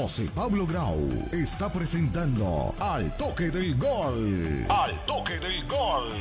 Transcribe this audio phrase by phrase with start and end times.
[0.00, 4.64] José Pablo Grau está presentando Al Toque del Gol.
[4.68, 6.12] Al Toque del Gol.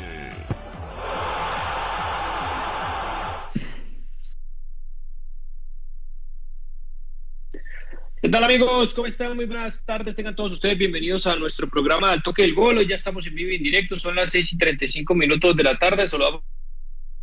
[8.20, 8.96] ¿Qué tal amigos?
[8.96, 9.36] ¿Cómo están?
[9.36, 10.16] Muy buenas tardes.
[10.16, 12.80] Tengan todos ustedes bienvenidos a nuestro programa Al Toque del Gol.
[12.80, 13.96] Hoy ya estamos en vivo y en directo.
[13.96, 16.08] Son las 6 y 35 minutos de la tarde.
[16.08, 16.42] Saludamos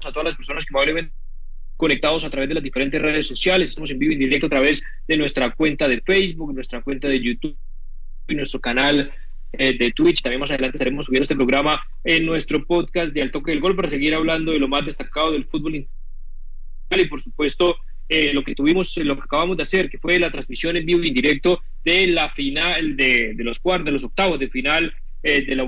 [0.05, 1.13] a todas las personas que probablemente
[1.77, 3.71] conectados a través de las diferentes redes sociales.
[3.71, 7.21] Estamos en vivo en directo a través de nuestra cuenta de Facebook, nuestra cuenta de
[7.21, 7.57] YouTube
[8.29, 9.13] y nuestro canal
[9.53, 10.23] eh, de Twitch.
[10.23, 13.77] También más adelante estaremos subiendo este programa en nuestro podcast de Al Toque del Gol
[13.77, 15.89] para seguir hablando de lo más destacado del fútbol y
[17.07, 17.77] por supuesto
[18.09, 21.03] eh, lo que tuvimos, lo que acabamos de hacer, que fue la transmisión en vivo
[21.03, 24.95] y en directo de la final, de, de los cuartos, de los octavos de final
[25.23, 25.67] eh, de la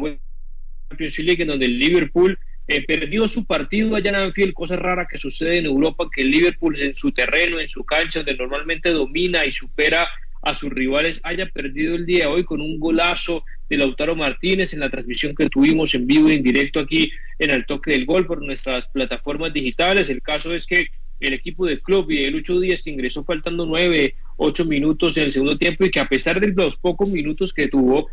[0.88, 5.06] Champions League, en donde el Liverpool eh, perdió su partido allá en Anfield, cosa rara
[5.08, 8.90] que sucede en Europa, que el Liverpool en su terreno, en su cancha, donde normalmente
[8.90, 10.08] domina y supera
[10.42, 14.72] a sus rivales, haya perdido el día de hoy con un golazo de Lautaro Martínez
[14.74, 18.06] en la transmisión que tuvimos en vivo y en directo aquí en el toque del
[18.06, 20.08] gol por nuestras plataformas digitales.
[20.08, 23.64] El caso es que el equipo de club y el Lucho Díaz que ingresó faltando
[23.66, 27.52] nueve, ocho minutos en el segundo tiempo y que a pesar de los pocos minutos
[27.52, 28.08] que tuvo,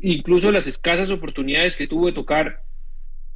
[0.00, 2.62] incluso las escasas oportunidades que tuvo de tocar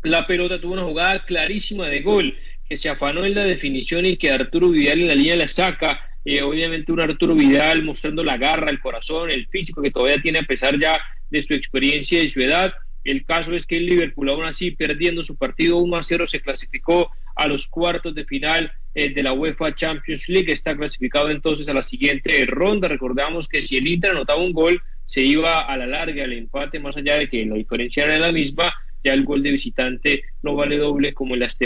[0.02, 2.36] la pelota tuvo una jugada clarísima de gol
[2.68, 6.00] que se afanó en la definición y que Arturo Vidal en la línea la saca.
[6.24, 10.38] Eh, obviamente un Arturo Vidal mostrando la garra, el corazón, el físico que todavía tiene
[10.40, 12.72] a pesar ya de su experiencia y su edad.
[13.04, 16.40] El caso es que el Liverpool, aún así, perdiendo su partido 1 a 0, se
[16.40, 20.52] clasificó a los cuartos de final eh, de la UEFA Champions League.
[20.52, 22.86] Está clasificado entonces a la siguiente ronda.
[22.86, 26.78] Recordamos que si el Inter anotaba un gol, se iba a la larga al empate,
[26.78, 30.54] más allá de que la diferencia era la misma ya el gol de visitante no
[30.54, 31.56] vale doble como en las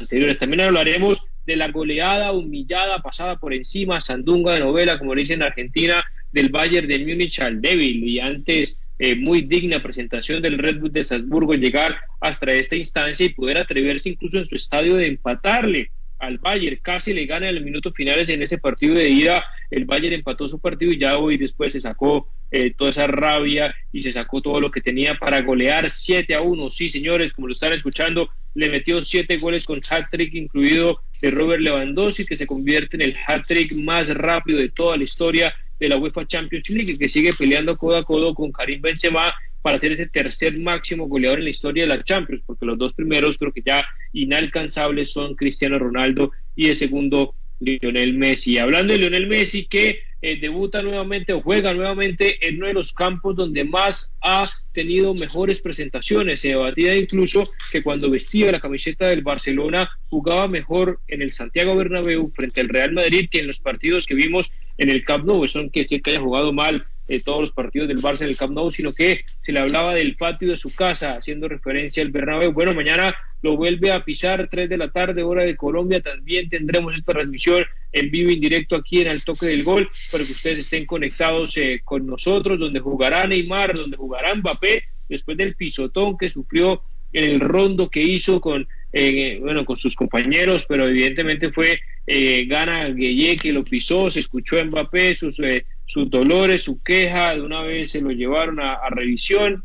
[0.00, 0.38] anteriores.
[0.38, 5.44] También hablaremos de la goleada humillada, pasada por encima, sandunga de novela, como dicen en
[5.44, 8.04] Argentina, del Bayern de Múnich al débil.
[8.04, 13.24] Y antes, eh, muy digna presentación del Red Bull de Salzburgo, llegar hasta esta instancia
[13.24, 17.54] y poder atreverse incluso en su estadio de empatarle al Bayern, casi le gana en
[17.54, 21.16] los minutos finales en ese partido de ida, el Bayern empató su partido y ya
[21.16, 25.16] hoy después se sacó eh, toda esa rabia y se sacó todo lo que tenía
[25.16, 29.64] para golear 7 a 1, sí señores, como lo están escuchando, le metió 7 goles
[29.64, 34.70] con hat-trick incluido de Robert Lewandowski, que se convierte en el hat-trick más rápido de
[34.70, 38.50] toda la historia de la UEFA Champions League, que sigue peleando codo a codo con
[38.50, 42.66] Karim Benzema para ser ese tercer máximo goleador en la historia de la Champions, porque
[42.66, 48.58] los dos primeros creo que ya inalcanzables son Cristiano Ronaldo y el segundo Lionel Messi.
[48.58, 52.92] Hablando de Lionel Messi, que eh, debuta nuevamente o juega nuevamente en uno de los
[52.92, 56.40] campos donde más ha tenido mejores presentaciones.
[56.40, 61.76] Se debatía incluso que cuando vestía la camiseta del Barcelona jugaba mejor en el Santiago
[61.76, 65.44] Bernabéu frente al Real Madrid que en los partidos que vimos en el Camp Nou.
[65.44, 68.28] Eso no quiere decir que haya jugado mal eh, todos los partidos del Barça en
[68.28, 72.02] el Camp Nou, sino que se le hablaba del patio de su casa, haciendo referencia
[72.02, 72.52] al Bernabéu.
[72.52, 76.00] Bueno, mañana lo vuelve a pisar 3 de la tarde, hora de Colombia.
[76.00, 80.24] También tendremos esta transmisión en vivo en directo aquí en el toque del gol para
[80.24, 85.54] que ustedes estén conectados eh, con nosotros, donde jugará Neymar, donde jugará Mbappé, después del
[85.54, 86.82] pisotón que sufrió
[87.12, 92.46] en el rondo que hizo con eh, bueno con sus compañeros, pero evidentemente fue eh,
[92.46, 97.42] Gana Gueye que lo pisó, se escuchó Mbappé, sus, eh, sus dolores, su queja, de
[97.42, 99.62] una vez se lo llevaron a, revisión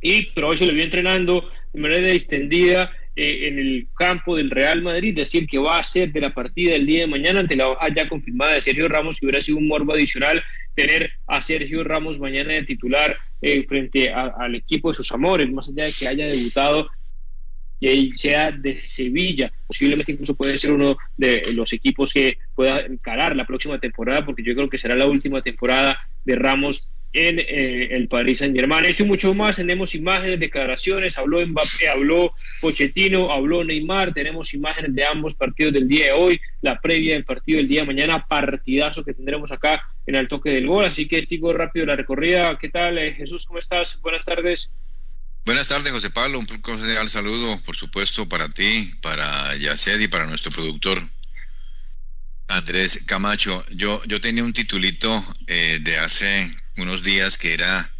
[0.00, 4.50] y pero hoy se lo vio entrenando de manera extendida eh, en el campo del
[4.50, 7.56] Real Madrid, decir que va a ser de la partida del día de mañana ante
[7.56, 10.42] la hoja ya confirmada de Sergio Ramos, que hubiera sido un morbo adicional
[10.74, 15.68] tener a Sergio Ramos mañana de titular eh, frente al equipo de sus amores, más
[15.68, 16.88] allá de que haya debutado
[17.80, 19.48] y sea de Sevilla.
[19.66, 24.42] Posiblemente incluso puede ser uno de los equipos que pueda encarar la próxima temporada, porque
[24.42, 28.84] yo creo que será la última temporada de Ramos en eh, el Paris Saint Germain.
[28.84, 32.30] Eso y mucho más, tenemos imágenes, declaraciones, habló Mbappé, habló
[32.60, 37.24] Pochettino, habló Neymar, tenemos imágenes de ambos partidos del día de hoy, la previa del
[37.24, 41.06] partido del día de mañana, partidazo que tendremos acá en el toque del gol, así
[41.06, 42.58] que sigo rápido la recorrida.
[42.58, 43.46] ¿Qué tal, eh, Jesús?
[43.46, 43.98] ¿Cómo estás?
[44.02, 44.70] Buenas tardes.
[45.46, 46.40] Buenas tardes, José Pablo.
[46.40, 51.00] Un cordial saludo, por supuesto, para ti, para Yaced y para nuestro productor
[52.48, 53.62] Andrés Camacho.
[53.70, 57.90] Yo, yo tenía un titulito eh, de hace unos días que era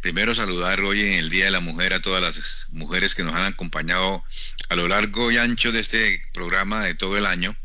[0.00, 3.34] primero saludar hoy en el Día de la Mujer a todas las mujeres que nos
[3.34, 4.24] han acompañado
[4.68, 7.56] a lo largo y ancho de este programa de todo el año.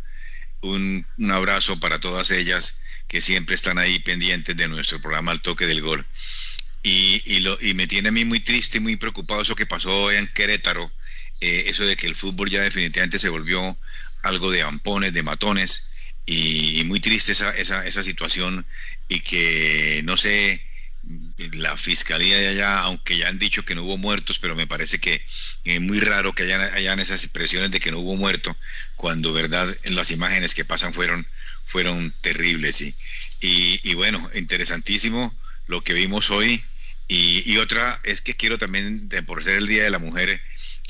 [0.61, 5.67] Un, abrazo para todas ellas que siempre están ahí pendientes de nuestro programa Al Toque
[5.67, 6.05] del Gol.
[6.81, 9.65] Y, y, lo, y me tiene a mí muy triste y muy preocupado eso que
[9.65, 10.91] pasó hoy en Querétaro,
[11.39, 13.77] eh, eso de que el fútbol ya definitivamente se volvió
[14.23, 15.92] algo de ampones, de matones,
[16.25, 18.65] y, muy triste esa, esa, esa situación
[19.07, 20.61] y que no sé
[21.53, 24.99] la fiscalía de allá, aunque ya han dicho que no hubo muertos, pero me parece
[24.99, 25.21] que
[25.65, 28.55] es muy raro que hayan, hayan, esas expresiones de que no hubo muerto,
[28.95, 31.27] cuando verdad en las imágenes que pasan fueron,
[31.65, 32.81] fueron terribles.
[32.81, 32.95] Y,
[33.41, 35.35] y, bueno, interesantísimo
[35.67, 36.63] lo que vimos hoy.
[37.09, 40.41] Y, otra es que quiero también, por ser el Día de la Mujer,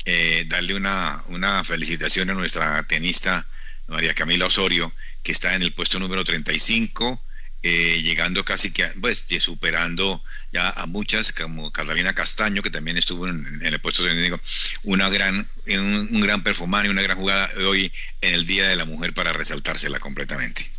[0.04, 3.46] eh, darle una, una felicitación a nuestra tenista
[3.88, 4.92] María Camila Osorio,
[5.22, 7.20] que está en el puesto número 35
[7.66, 10.22] eh, llegando casi que, pues, superando
[10.52, 14.38] ya a muchas, como Catalina Castaño, que también estuvo en, el puesto técnico,
[14.82, 16.42] una gran, un, un gran
[16.90, 17.90] una gran jugada hoy
[18.20, 20.70] en el Día de la Mujer para resaltársela completamente.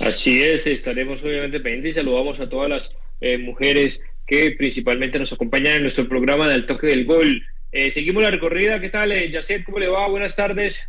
[0.00, 2.90] Así es, estaremos obviamente pendientes y saludamos a todas las
[3.20, 7.46] eh, mujeres que principalmente nos acompañan en nuestro programa del toque del gol.
[7.72, 9.12] Eh, seguimos la recorrida, ¿qué tal?
[9.12, 10.08] Eh, Yacet, ¿cómo le va?
[10.08, 10.82] Buenas tardes.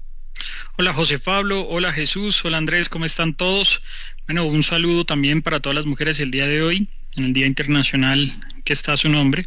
[0.77, 3.81] Hola José Pablo, hola Jesús, hola Andrés, ¿cómo están todos?
[4.27, 6.87] Bueno, un saludo también para todas las mujeres el día de hoy,
[7.17, 9.45] en el Día Internacional que está a su nombre.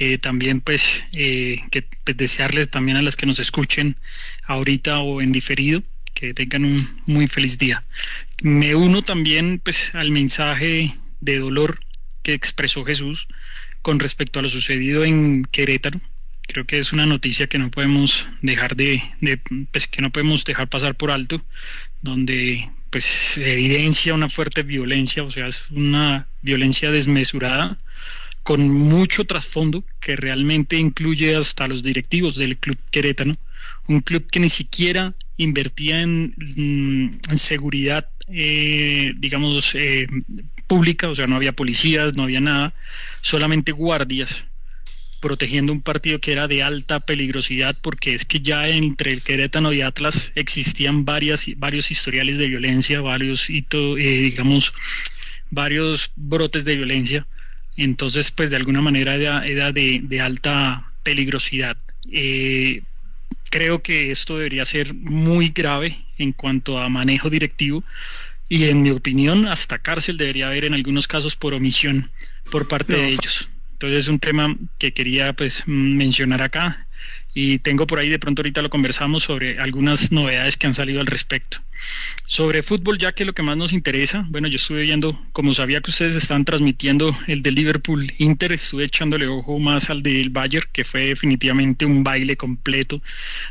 [0.00, 3.96] Eh, también pues, eh, que pues, desearles también a las que nos escuchen
[4.44, 5.82] ahorita o en diferido
[6.14, 7.84] que tengan un muy feliz día.
[8.42, 11.78] Me uno también pues al mensaje de dolor
[12.22, 13.28] que expresó Jesús
[13.82, 16.00] con respecto a lo sucedido en Querétaro,
[16.48, 19.02] creo que es una noticia que no podemos dejar de,
[19.70, 21.44] pues, que no podemos dejar pasar por alto,
[22.02, 27.78] donde pues se evidencia una fuerte violencia, o sea, es una violencia desmesurada
[28.42, 33.36] con mucho trasfondo que realmente incluye hasta los directivos del club querétano,
[33.88, 40.06] un club que ni siquiera invertía en, mm, seguridad, eh, digamos, eh,
[40.66, 42.72] pública, o sea, no había policías, no había nada,
[43.20, 44.46] solamente guardias
[45.20, 49.72] protegiendo un partido que era de alta peligrosidad porque es que ya entre el Querétano
[49.72, 53.64] y Atlas existían varias, varios historiales de violencia, varios, eh,
[53.98, 54.72] digamos,
[55.50, 57.26] varios brotes de violencia.
[57.76, 61.76] Entonces, pues de alguna manera era, de, alta peligrosidad.
[62.10, 62.82] Eh,
[63.50, 67.84] creo que esto debería ser muy grave en cuanto a manejo directivo
[68.48, 72.10] y en mi opinión hasta cárcel debería haber en algunos casos por omisión
[72.50, 73.48] por parte de ellos.
[73.78, 76.88] Entonces es un tema que quería pues mencionar acá
[77.32, 81.00] y tengo por ahí de pronto ahorita lo conversamos sobre algunas novedades que han salido
[81.00, 81.58] al respecto.
[82.24, 85.80] Sobre fútbol, ya que lo que más nos interesa, bueno, yo estuve viendo, como sabía
[85.80, 90.66] que ustedes están transmitiendo el de Liverpool Inter, estuve echándole ojo más al del Bayern,
[90.72, 93.00] que fue definitivamente un baile completo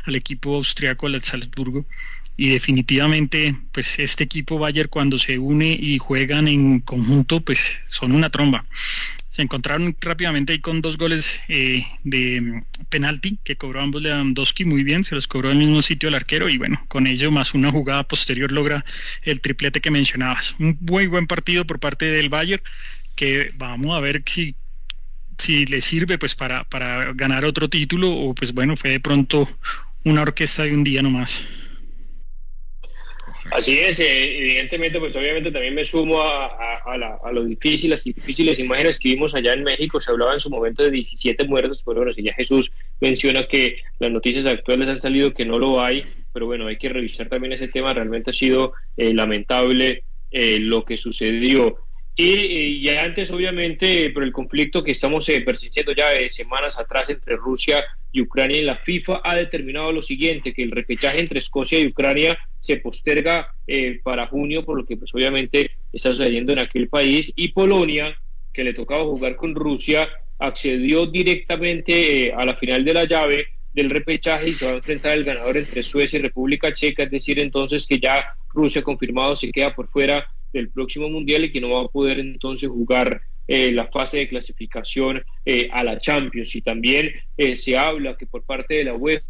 [0.04, 1.86] al equipo austriaco, al Salzburgo
[2.36, 8.12] y definitivamente pues este equipo Bayern cuando se une y juegan en conjunto pues son
[8.12, 8.64] una tromba
[9.38, 14.82] se encontraron rápidamente ahí con dos goles eh, de penalti que cobró ambos Lewandowski muy
[14.82, 17.54] bien, se los cobró en el mismo sitio el arquero y bueno, con ello más
[17.54, 18.84] una jugada posterior logra
[19.22, 20.56] el triplete que mencionabas.
[20.58, 22.64] Un muy buen partido por parte del Bayern
[23.16, 24.56] que vamos a ver si
[25.38, 29.48] si le sirve pues para, para ganar otro título o pues bueno, fue de pronto
[30.02, 31.46] una orquesta de un día nomás.
[33.50, 36.46] Así es, eh, evidentemente, pues obviamente también me sumo a,
[36.84, 40.00] a, lo difícil, las difíciles imágenes que vimos allá en México.
[40.00, 43.78] Se hablaba en su momento de 17 muertos, pero bueno, si ya Jesús menciona que
[43.98, 47.52] las noticias actuales han salido que no lo hay, pero bueno, hay que revisar también
[47.52, 47.94] ese tema.
[47.94, 51.78] Realmente ha sido eh, lamentable eh, lo que sucedió.
[52.20, 57.08] Y, ya antes, obviamente, por el conflicto que estamos eh, persistiendo ya de semanas atrás
[57.10, 61.78] entre Rusia y Ucrania, la FIFA ha determinado lo siguiente, que el repechaje entre Escocia
[61.78, 66.58] y Ucrania se posterga eh, para junio, por lo que pues obviamente está sucediendo en
[66.58, 68.18] aquel país, y Polonia,
[68.52, 70.08] que le tocaba jugar con Rusia,
[70.40, 74.76] accedió directamente eh, a la final de la llave del repechaje y se va a
[74.76, 79.36] enfrentar el ganador entre Suecia y República Checa, es decir, entonces que ya Rusia confirmado
[79.36, 83.20] se queda por fuera del próximo mundial y que no va a poder entonces jugar
[83.46, 86.54] eh, la fase de clasificación eh, a la Champions.
[86.54, 89.26] Y también eh, se habla que por parte de la UEFA,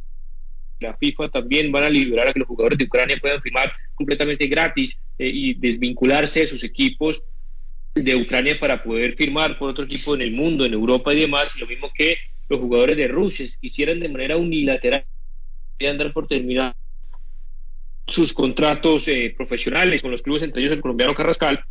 [0.80, 4.46] la FIFA también van a liberar a que los jugadores de Ucrania puedan firmar completamente
[4.46, 7.20] gratis y desvincularse de sus equipos
[7.94, 11.48] de Ucrania para poder firmar por otro equipo en el mundo, en Europa y demás,
[11.56, 12.16] lo mismo que
[12.48, 15.04] los jugadores de Rusia quisieran de manera unilateral
[15.80, 16.74] dar por terminar
[18.08, 21.64] sus contratos eh, profesionales con los clubes, entre ellos el colombiano Carrascal,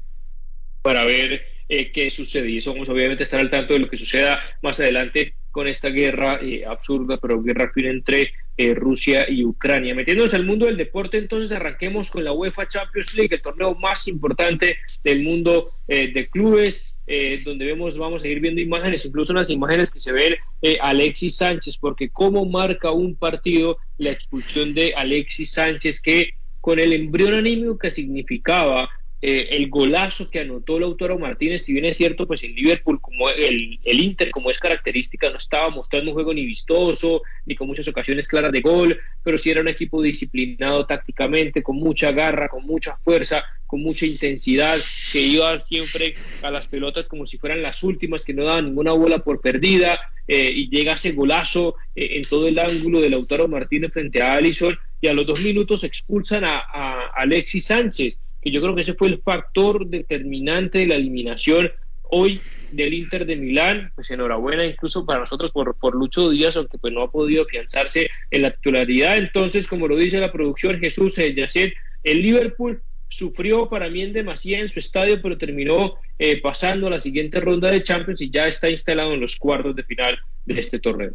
[0.81, 2.49] para ver eh, qué sucede.
[2.49, 5.89] Y eso vamos obviamente estar al tanto de lo que suceda más adelante con esta
[5.89, 8.33] guerra eh, absurda, pero guerra fin entre
[8.73, 9.93] Rusia y Ucrania.
[9.93, 14.07] Metiéndonos al mundo del deporte, entonces arranquemos con la UEFA Champions League, el torneo más
[14.07, 19.49] importante del mundo de clubes eh, donde vemos, vamos a ir viendo imágenes, incluso las
[19.49, 24.93] imágenes que se ven eh, Alexis Sánchez, porque cómo marca un partido la expulsión de
[24.95, 28.89] Alexis Sánchez, que con el embrión anímico que significaba
[29.19, 33.29] eh, el golazo que anotó Lautaro Martínez, si bien es cierto, pues el Liverpool, como
[33.31, 37.67] el, el, Inter, como es característica, no estaba mostrando un juego ni vistoso, ni con
[37.67, 42.47] muchas ocasiones claras de gol, pero sí era un equipo disciplinado tácticamente, con mucha garra,
[42.47, 44.77] con mucha fuerza, con mucha intensidad,
[45.11, 48.91] que iba siempre a las pelotas como si fueran las últimas, que no daban ninguna
[48.91, 53.47] bola por perdida, eh, y llega ese golazo eh, en todo el ángulo de Lautaro
[53.47, 58.61] Martínez frente a Allison, y a los dos minutos expulsan a Alexis Sánchez que yo
[58.61, 61.71] creo que ese fue el factor determinante de la eliminación
[62.09, 62.41] hoy
[62.71, 66.93] del Inter de Milán, pues enhorabuena incluso para nosotros por, por Lucho Díaz, aunque pues
[66.93, 69.17] no ha podido afianzarse en la titularidad.
[69.17, 74.13] Entonces, como lo dice la producción Jesús el Yacet, el Liverpool sufrió para mí en
[74.13, 78.29] demasía en su estadio, pero terminó eh, pasando a la siguiente ronda de Champions y
[78.29, 81.13] ya está instalado en los cuartos de final de este torneo.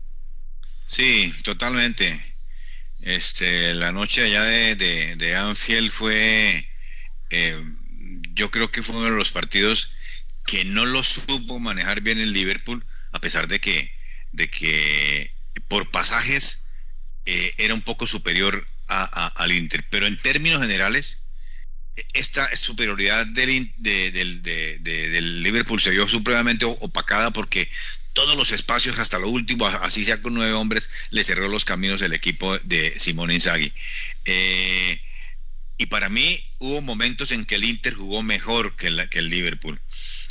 [0.86, 2.20] Sí, totalmente.
[3.00, 6.66] Este, la noche allá de, de, de Anfield fue
[7.32, 7.64] eh,
[8.34, 9.92] yo creo que fue uno de los partidos
[10.46, 13.90] que no lo supo manejar bien el Liverpool, a pesar de que,
[14.32, 15.32] de que
[15.68, 16.70] por pasajes
[17.26, 19.84] eh, era un poco superior al Inter.
[19.90, 21.22] Pero en términos generales,
[22.12, 27.68] esta superioridad del, del Liverpool se vio supremamente opacada porque
[28.12, 32.02] todos los espacios hasta lo último, así sea con nueve hombres, le cerró los caminos
[32.02, 33.72] el equipo de Simón Inzaghi.
[34.24, 35.00] Eh,
[35.82, 39.80] y para mí hubo momentos en que el Inter jugó mejor que, que el Liverpool.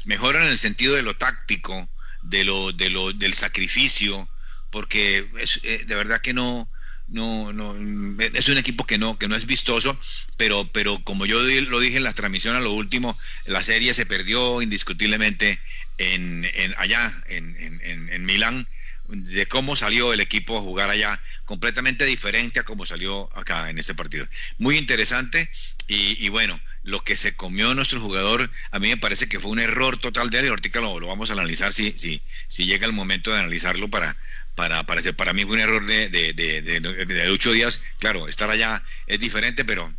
[0.05, 1.89] Mejor en el sentido de lo táctico,
[2.22, 4.29] de lo, de lo, del sacrificio,
[4.70, 6.72] porque es, eh, de verdad que no,
[7.10, 7.75] no, no,
[8.22, 10.00] es un equipo que no, que no es vistoso,
[10.38, 14.05] pero, pero como yo lo dije en la transmisión a lo último, la serie se
[14.05, 15.60] perdió indiscutiblemente
[15.98, 18.70] en, en allá, en, en, en Milán,
[19.08, 23.77] de cómo salió el equipo a jugar allá, completamente diferente a cómo salió acá en
[23.77, 24.27] este partido.
[24.58, 25.50] Muy interesante
[25.88, 29.60] y, bueno, lo que se comió nuestro jugador, a mí me parece que fue un
[29.60, 32.93] error total de él y ahorita lo, vamos a analizar si, si, si llega el
[32.93, 34.15] momento de analizarlo para,
[34.55, 37.81] para, para, para mí fue un error de, de, de, de, de ocho días.
[38.00, 39.93] Claro, estar allá es diferente, pero,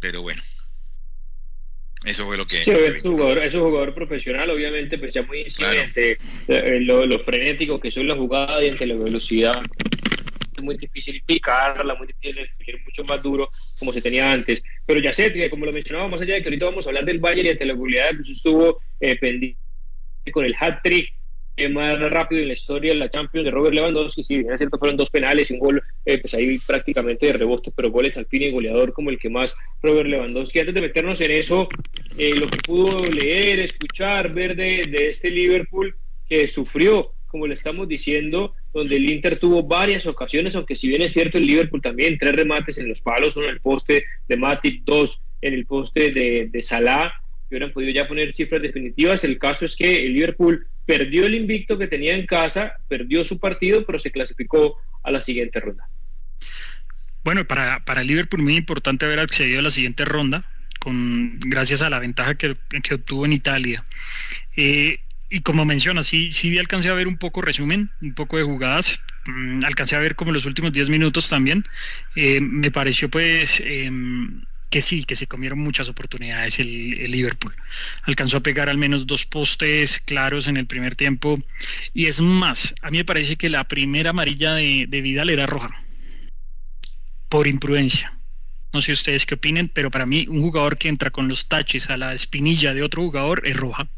[0.00, 0.42] pero bueno.
[2.04, 2.58] Eso fue lo que...
[2.58, 7.90] Sí, es un jugador, jugador profesional, obviamente, pues ya muy incidente, eh, lo, frenético que
[7.90, 9.60] son la jugada y ante la velocidad.
[10.56, 12.48] Es muy difícil explicarla, muy difícil
[12.84, 14.62] mucho más duro como se tenía antes.
[14.86, 17.04] Pero ya sé que, como lo mencionaba, más allá de que ahorita vamos a hablar
[17.04, 19.58] del Bayern y ante la movilidad, pues estuvo eh, pendiente
[20.32, 21.17] con el hat-trick
[21.68, 24.96] más rápido en la historia de la Champions de Robert Lewandowski, sí, es cierto, fueron
[24.96, 28.42] dos penales y un gol, eh, pues ahí prácticamente de rebote, pero goles al fin
[28.42, 30.60] y goleador como el que más Robert Lewandowski.
[30.60, 31.68] Antes de meternos en eso,
[32.16, 35.96] eh, lo que pudo leer, escuchar, ver de, de este Liverpool
[36.28, 41.02] que sufrió, como le estamos diciendo, donde el Inter tuvo varias ocasiones, aunque si bien
[41.02, 44.36] es cierto el Liverpool también, tres remates en los palos, uno en el poste de
[44.36, 47.12] Matip, dos en el poste de, de Salah,
[47.48, 49.24] que hubieran podido ya poner cifras definitivas.
[49.24, 53.38] El caso es que el Liverpool perdió el invicto que tenía en casa, perdió su
[53.38, 55.86] partido, pero se clasificó a la siguiente ronda.
[57.22, 61.90] Bueno, para, para Liverpool muy importante haber accedido a la siguiente ronda, con, gracias a
[61.90, 63.84] la ventaja que, que obtuvo en Italia.
[64.56, 68.44] Eh, y como menciona, sí, sí alcancé a ver un poco resumen, un poco de
[68.44, 71.64] jugadas, mm, alcancé a ver como los últimos 10 minutos también.
[72.16, 77.54] Eh, me pareció pues em, que sí, que se comieron muchas oportunidades el, Liverpool.
[78.02, 81.38] Alcanzó a pegar al menos dos postes claros en el primer tiempo.
[81.94, 85.70] Y es más, a mí me parece que la primera amarilla de, Vidal era roja.
[87.28, 88.14] Por imprudencia.
[88.72, 91.88] No sé ustedes qué opinen, pero para mí un jugador que entra con los taches
[91.88, 93.88] a la espinilla de otro jugador es roja.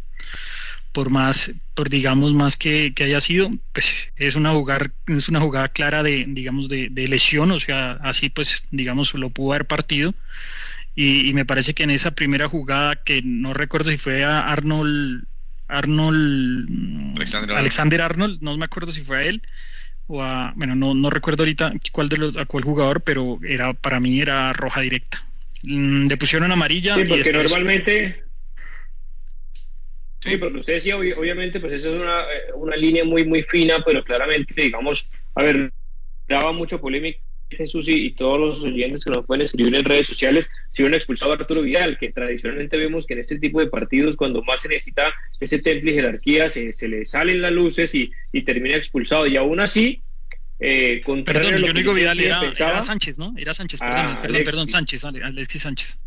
[0.93, 5.69] Por más, por digamos más que, haya sido, pues es una jugada, es una jugada
[5.69, 10.15] clara de, digamos, de, de lesión, o sea, así pues, digamos, lo pudo haber partido
[10.95, 15.25] y, me parece que en esa primera jugada, que no recuerdo si fue a Arnold,
[15.69, 17.19] Arnold,
[17.57, 19.41] Alexander, Arnold, no me acuerdo si fue a él
[20.09, 23.73] o a, bueno, no, no recuerdo ahorita cuál de los, a cuál jugador, pero era
[23.73, 25.25] para mí era roja directa.
[25.63, 26.97] Mm, le pusieron amarilla.
[26.97, 28.25] Sí, porque normalmente.
[30.21, 33.83] Sí, porque usted decía, obviamente, pues esa es una, eh, una línea muy, muy fina,
[33.85, 35.73] pero claramente, digamos, a ver,
[36.29, 37.21] daba mucho polémica
[37.57, 41.33] Jesús y, todos los oyentes que nos pueden escribir en redes sociales, si hubieran expulsado
[41.33, 44.69] a Arturo Vidal, que tradicionalmente vemos que en este tipo de partidos, cuando más se
[44.69, 48.11] necesita ese temple y jerarquía, se, se le salen las luces y,
[48.45, 49.27] termina expulsado.
[49.27, 50.03] Y aún así,
[50.61, 53.35] eh, perdón, yo no digo Vidal, era, Sánchez, ¿no?
[53.37, 55.99] Era Sánchez, perdón, ah, perdón, perdón, Sánchez, Alexis Sánchez.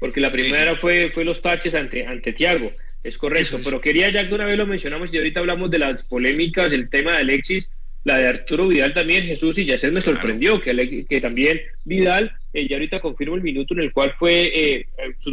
[0.00, 2.70] porque la primera fue, fue los taches ante, ante Tiago,
[3.04, 6.08] es correcto, pero quería ya que una vez lo mencionamos y ahorita hablamos de las
[6.08, 7.70] polémicas, el tema de Alexis,
[8.02, 12.32] la de Arturo Vidal también, Jesús, y ya se me sorprendió que, que también Vidal,
[12.54, 14.86] eh, ya ahorita confirmo el minuto en el cual fue eh,
[15.18, 15.32] su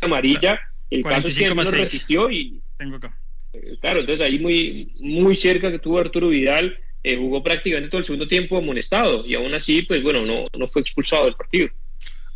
[0.00, 0.58] amarilla,
[0.90, 2.60] el caso es que no resistió y...
[2.78, 3.18] Tengo acá.
[3.52, 7.98] Eh, claro, entonces ahí muy, muy cerca que tuvo Arturo Vidal, eh, jugó prácticamente todo
[8.00, 11.68] el segundo tiempo amonestado y aún así, pues bueno, no, no fue expulsado del partido.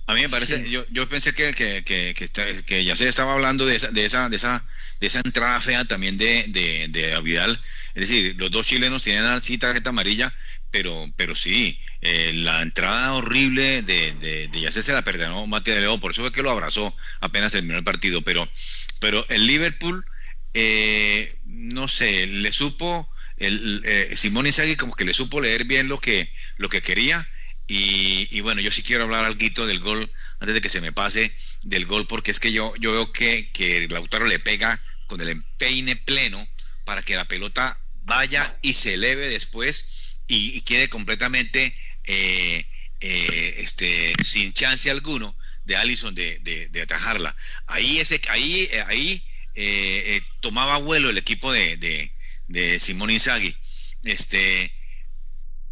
[0.07, 2.14] A mí me parece, yo, yo pensé que, que, que,
[2.66, 4.66] que, ya se estaba hablando de esa, de esa, de esa,
[4.99, 7.61] de esa entrada fea también de, de, de Vidal.
[7.95, 10.35] Es decir, los dos chilenos tienen así tarjeta amarilla,
[10.71, 15.83] pero, pero sí, eh, la entrada horrible de, de, de se la perdonó Matías de
[15.83, 18.23] León, por eso fue que lo abrazó apenas terminó el partido.
[18.23, 18.49] Pero,
[19.00, 20.04] pero el Liverpool,
[20.54, 25.88] eh, no sé, le supo, el, eh, Simón Inzaghi como que le supo leer bien
[25.88, 27.28] lo que, lo que quería
[27.72, 30.10] y, bueno, yo sí quiero hablar algo del gol,
[30.40, 33.48] antes de que se me pase, del gol, porque es que yo, yo veo que,
[33.52, 36.44] que Lautaro le pega con el empeine pleno
[36.84, 41.72] para que la pelota vaya y se eleve después y, quede completamente
[42.06, 42.66] eh,
[43.00, 47.36] eh, este, sin chance alguno de Allison de, de, atajarla.
[47.68, 49.22] Ahí, ese, ahí, ahí
[49.54, 52.12] eh, tomaba vuelo el equipo de, de,
[52.48, 53.54] de Simón Inzaghi.
[54.02, 54.72] Este,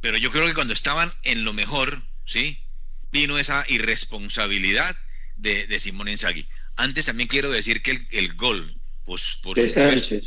[0.00, 2.62] pero yo creo que cuando estaban en lo mejor, ¿sí?
[3.10, 4.94] Vino esa irresponsabilidad
[5.36, 6.46] de, de Simón Inzaghi.
[6.76, 10.24] Antes también quiero decir que el, gol, pues, por de Sánchez.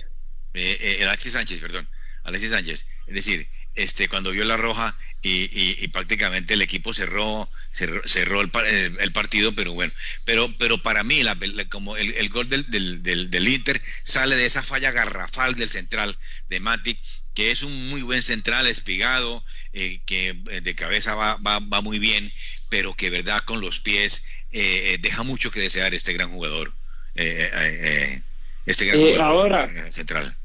[0.54, 1.88] Eh, eh, Alexis Sánchez, perdón,
[2.24, 2.86] Alexis Sánchez.
[3.08, 8.52] Es decir, este, cuando vio la roja y, y, prácticamente el equipo cerró, cerró, el,
[9.00, 9.94] el, partido, pero bueno,
[10.26, 11.38] pero, pero para mí, la,
[11.70, 16.18] como el, el gol del, del, del, Inter sale de esa falla garrafal del central
[16.50, 16.98] de Matic,
[17.36, 21.82] que es un muy buen central, espigado, eh, que eh, de cabeza va, va, va,
[21.82, 22.30] muy bien,
[22.70, 26.74] pero que verdad con los pies eh, deja mucho que desear este gran jugador,
[27.16, 30.36] este gran jugador ahora, central.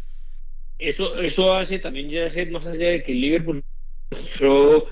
[0.79, 3.65] Eso, eso hace también ya ser más allá de que el Liverpool
[4.11, 4.87] mostró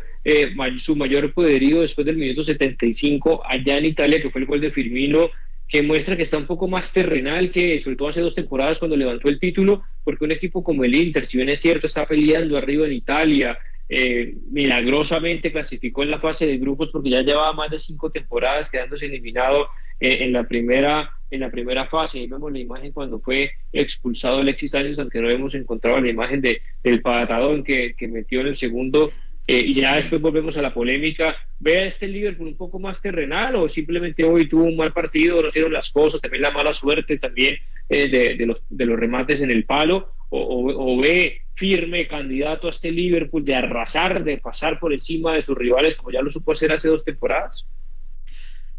[0.78, 4.70] su mayor poderío después del minuto 75 allá en Italia, que fue el gol de
[4.70, 5.30] Firmino
[5.68, 8.96] que muestra que está un poco más terrenal que sobre todo hace dos temporadas cuando
[8.96, 12.56] levantó el título, porque un equipo como el Inter, si bien es cierto, está peleando
[12.56, 17.70] arriba en Italia, eh, milagrosamente clasificó en la fase de grupos porque ya llevaba más
[17.70, 19.68] de cinco temporadas quedándose eliminado
[20.00, 22.20] eh, en la primera en la primera fase.
[22.20, 26.40] Ahí vemos la imagen cuando fue expulsado Alexis Sánchez, aunque no hemos encontrado la imagen
[26.40, 29.10] de, del patadón que, que metió en el segundo
[29.46, 31.36] eh, y ya después volvemos a la polémica.
[31.58, 35.42] ¿Ve a este Liverpool un poco más terrenal o simplemente hoy tuvo un mal partido,
[35.42, 37.56] no hicieron las cosas, también la mala suerte también
[37.88, 40.12] eh, de, los, de los remates en el palo?
[40.30, 45.56] O, ve firme candidato a este Liverpool de arrasar, de pasar por encima de sus
[45.56, 47.66] rivales como ya lo supo hacer hace dos temporadas?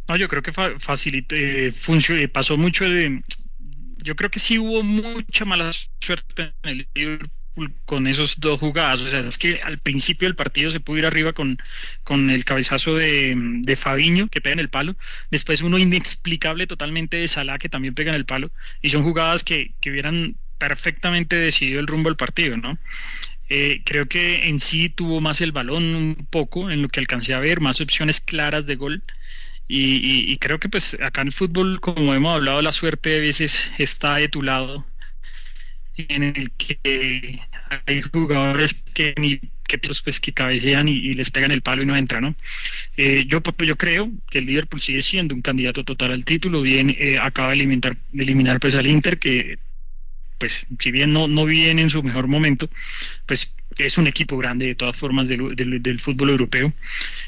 [0.08, 3.22] No, yo creo que facilitó, eh, pasó mucho de...
[4.04, 7.32] Yo creo que sí hubo mucha mala suerte en el Liverpool
[7.86, 9.02] con esos dos jugadas.
[9.02, 11.58] O sea, es que al principio del partido se pudo ir arriba con,
[12.04, 14.96] con el cabezazo de, de Fabiño, que pega en el palo.
[15.32, 18.52] Después uno inexplicable totalmente de Salah, que también pega en el palo.
[18.82, 22.78] Y son jugadas que, que hubieran perfectamente decidido el rumbo del partido, ¿no?
[23.50, 27.34] Eh, creo que en sí tuvo más el balón un poco, en lo que alcancé
[27.34, 29.04] a ver, más opciones claras de gol.
[29.68, 33.20] Y, y creo que pues acá en el fútbol, como hemos hablado, la suerte a
[33.20, 34.86] veces está de tu lado
[35.98, 37.42] en el que
[37.86, 41.96] hay jugadores que ni que pues que cabecean y, les pegan el palo y no
[41.96, 42.36] entran, ¿no?
[42.98, 46.96] Eh, yo yo creo que el Liverpool sigue siendo un candidato total al título, bien
[46.98, 49.58] eh, acaba de eliminar, de eliminar pues al Inter que
[50.38, 52.70] pues si bien no, no viene en su mejor momento,
[53.26, 56.74] pues es un equipo grande de todas formas del, del, fútbol europeo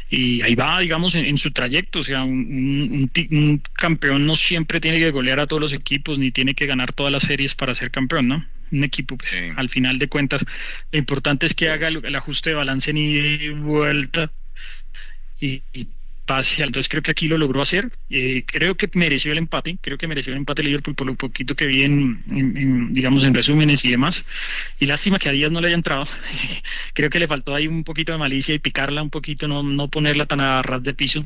[0.09, 1.99] y ahí va, digamos, en, su trayecto.
[1.99, 6.31] O sea, un, un, campeón no siempre tiene que golear a todos los equipos ni
[6.31, 8.45] tiene que ganar todas las series para ser campeón, ¿no?
[8.71, 10.45] Un equipo, pues, al final de cuentas,
[10.91, 14.31] lo importante es que haga el, ajuste de balance ni vuelta
[15.39, 15.61] y
[16.29, 17.89] entonces creo que aquí lo logró hacer.
[18.09, 19.77] Eh, creo que mereció el empate.
[19.81, 23.83] Creo que mereció el empate Liverpool por lo poquito que vi en, digamos, en resúmenes
[23.85, 24.25] y demás.
[24.79, 26.07] Y lástima que a Díaz no le haya entrado.
[26.93, 29.87] creo que le faltó ahí un poquito de malicia y picarla un poquito, no, no
[29.89, 31.25] ponerla tan a ras de piso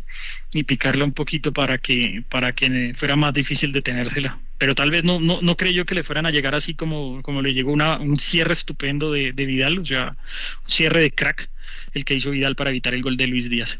[0.54, 4.40] y picarla un poquito para que, para que fuera más difícil detenérsela.
[4.58, 7.42] Pero tal vez no, no, no creyó que le fueran a llegar así como, como
[7.42, 10.16] le llegó una, un cierre estupendo de, de Vidal, o sea,
[10.64, 11.50] un cierre de crack
[11.94, 13.80] el que hizo Vidal para evitar el gol de Luis Díaz.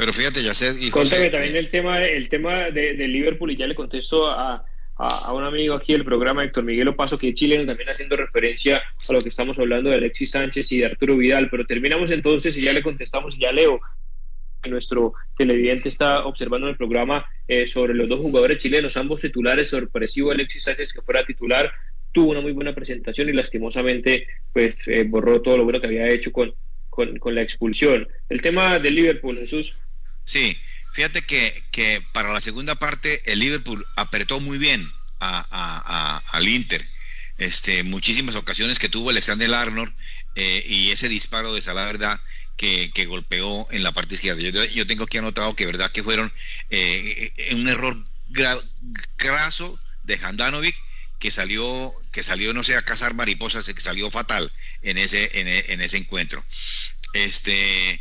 [0.00, 0.74] Pero fíjate, ya sé.
[0.80, 4.64] Y también el tema, el tema de, Liverpool, y ya le contesto a,
[4.96, 8.78] a, un amigo aquí del programa, Héctor Miguel Opaso, que es chileno, también haciendo referencia
[8.78, 11.50] a lo que estamos hablando de Alexis Sánchez y de Arturo Vidal.
[11.50, 13.78] Pero terminamos entonces y ya le contestamos y ya leo.
[14.70, 20.30] nuestro televidente está observando el programa eh, sobre los dos jugadores chilenos, ambos titulares, sorpresivo
[20.30, 21.70] Alexis Sánchez que fuera titular,
[22.10, 26.08] tuvo una muy buena presentación y lastimosamente pues eh, borró todo lo bueno que había
[26.08, 26.54] hecho con,
[26.88, 28.08] con, la expulsión.
[28.30, 29.74] El tema del Liverpool, Jesús.
[30.30, 30.56] Sí,
[30.92, 34.88] fíjate que, que para la segunda parte el Liverpool apretó muy bien
[35.18, 36.88] a, al Inter.
[37.36, 39.92] Este, muchísimas ocasiones que tuvo Alexander Arnold
[40.36, 42.20] eh, y ese disparo de Salah, verdad,
[42.56, 44.40] que, que, golpeó en la parte izquierda.
[44.40, 46.32] Yo, tengo aquí anotado que verdad que fueron
[46.68, 48.04] eh, un error
[49.18, 50.76] graso de Handanovic
[51.18, 55.80] que salió, que salió, no sé, a cazar mariposas, que salió fatal en ese, en,
[55.80, 56.44] ese encuentro.
[57.14, 58.00] Este,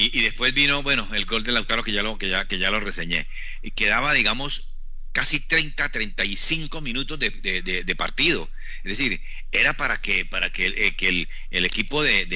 [0.00, 2.70] y, después vino, bueno, el gol de Lautaro que ya lo, que ya, que ya
[2.70, 3.26] lo reseñé.
[3.62, 4.74] Y quedaba, digamos,
[5.12, 8.48] casi 30, 35 minutos de, de, partido.
[8.84, 12.26] Es decir, era para que, para que, eh, que el, el, equipo de,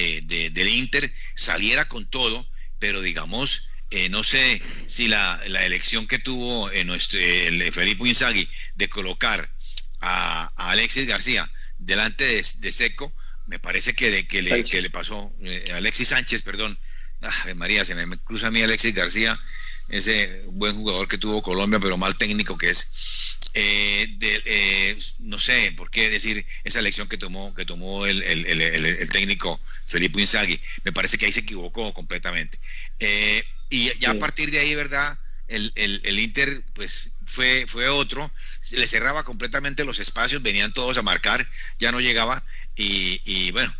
[0.51, 2.45] del Inter saliera con todo,
[2.79, 8.07] pero digamos, eh, no sé si la, la, elección que tuvo en nuestro, el Felipe
[8.07, 9.49] Inzaghi de colocar
[10.01, 15.63] a, Alexis García delante de, Seco, me parece que, que, le, que le pasó, eh,
[15.73, 16.77] Alexis Sánchez, perdón,
[17.55, 19.39] María, se me cruza a mí Alexis García,
[19.89, 23.39] ese buen jugador que tuvo Colombia, pero mal técnico que es.
[23.55, 28.19] Eh, eh, no sé por qué decir esa elección que tomó que tomó el,
[29.11, 30.59] técnico Felipe Inzaghi.
[30.83, 32.59] Me parece que ahí se equivocó completamente.
[33.69, 35.17] y ya a partir de ahí, ¿verdad?
[35.47, 38.29] el, el, Inter pues fue, fue otro,
[38.71, 41.45] le cerraba completamente los espacios, venían todos a marcar,
[41.79, 42.43] ya no llegaba
[42.75, 43.73] y, y bueno,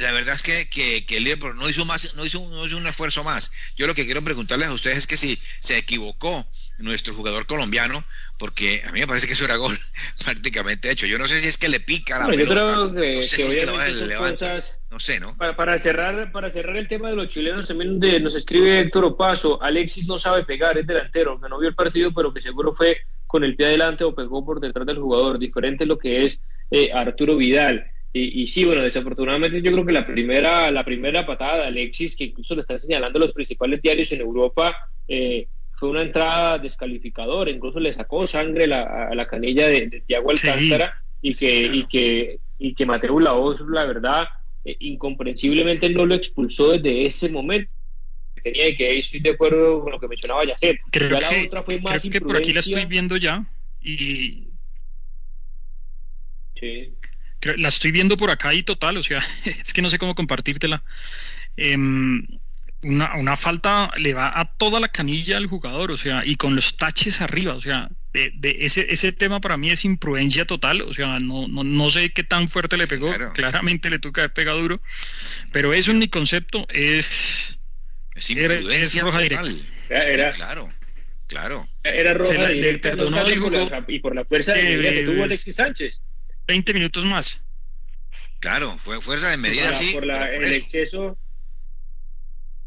[0.00, 2.86] la verdad es que, que, el Liverpool no hizo más, no hizo, no hizo un
[2.86, 3.52] esfuerzo más.
[3.76, 6.44] Yo lo que quiero preguntarles a ustedes es que si se equivocó
[6.78, 8.04] nuestro jugador colombiano,
[8.38, 9.78] porque a mí me parece que eso era gol
[10.24, 11.06] prácticamente hecho.
[11.06, 13.66] Yo no sé si es que le pica la pelota, no sé si es que
[13.66, 15.36] le levanta, no sé, ¿no?
[15.36, 19.62] Para, para, cerrar, para cerrar el tema de los chilenos, también nos escribe Héctor Opaso,
[19.62, 22.98] Alexis no sabe pegar, es delantero, que no vio el partido, pero que seguro fue
[23.26, 26.40] con el pie adelante o pegó por detrás del jugador, diferente lo que es
[26.72, 27.88] eh, Arturo Vidal.
[28.12, 32.16] Y, y, sí, bueno, desafortunadamente yo creo que la primera, la primera patada de Alexis,
[32.16, 35.46] que incluso le están señalando los principales diarios en Europa, eh,
[35.78, 41.02] fue una entrada descalificadora, incluso le sacó sangre a la canilla de, de Tiago Alcántara
[41.22, 44.28] y, que, y, que, y que Mateo Laos, la verdad,
[44.64, 47.72] eh, incomprensiblemente no lo expulsó desde ese momento.
[48.42, 50.78] Tenía y que ahí estoy de acuerdo con lo que mencionaba Yacet.
[50.90, 53.44] Creo ya la otra fue más creo que por aquí la estoy viendo ya
[53.82, 54.48] y
[56.58, 56.94] sí.
[57.56, 60.82] La estoy viendo por acá y total, o sea, es que no sé cómo compartírtela.
[61.56, 61.76] Eh,
[62.82, 66.56] una, una, falta le va a toda la canilla al jugador, o sea, y con
[66.56, 70.94] los taches arriba, o sea, de, ese, ese tema para mí es imprudencia total, o
[70.94, 74.60] sea, no, no, no sé qué tan fuerte le pegó, claramente le toca haber pegado
[74.60, 74.80] duro,
[75.52, 77.58] pero eso en mi concepto es...
[78.14, 79.50] Es imprudencia roja directa.
[79.88, 80.68] Era, claro,
[81.26, 81.66] claro.
[81.84, 82.94] Era roja directa,
[83.88, 86.00] y por la fuerza de que tuvo Alexis Sánchez.
[86.50, 87.40] 20 minutos más.
[88.40, 89.94] Claro, fue fuerza de medida, sí.
[89.94, 91.16] Por el exceso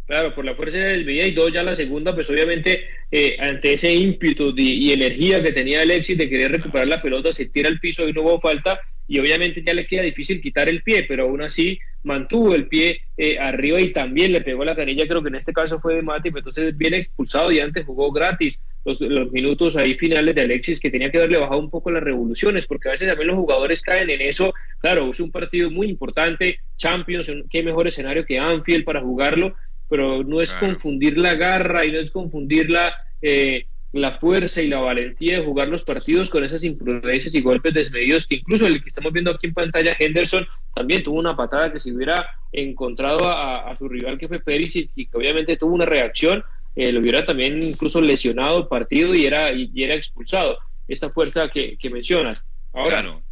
[0.05, 3.73] Claro, por la fuerza del medida y dos ya la segunda, pues obviamente eh, ante
[3.73, 7.79] ese ímpetu y energía que tenía Alexis de querer recuperar la pelota, se tira al
[7.79, 11.23] piso y no hubo falta y obviamente ya le queda difícil quitar el pie, pero
[11.23, 15.29] aún así mantuvo el pie eh, arriba y también le pegó la canilla, creo que
[15.29, 18.99] en este caso fue de Mati, pero entonces viene expulsado y antes jugó gratis los,
[18.99, 22.65] los, minutos ahí finales de Alexis que tenía que haberle bajado un poco las revoluciones,
[22.65, 26.59] porque a veces también los jugadores caen en eso, claro, es un partido muy importante,
[26.75, 29.55] Champions, qué mejor escenario que Anfield para jugarlo,
[29.89, 34.67] pero no es confundir la garra y no es confundir la, eh, la fuerza y
[34.67, 38.81] la valentía de jugar los partidos con esas imprudencias y golpes desmedidos, que incluso el
[38.81, 43.29] que estamos viendo aquí en pantalla, Henderson, también tuvo una patada que si hubiera encontrado
[43.29, 46.43] a, su rival que fue Pérez y, que obviamente tuvo una reacción,
[46.75, 50.57] eh, lo hubiera también incluso lesionado el partido y era, y, era expulsado.
[50.87, 52.41] Esta fuerza que, mencionas.
[52.73, 53.23] Ahora, claro,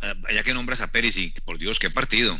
[0.00, 2.36] ah, ya que nombras a y por Dios, qué partido.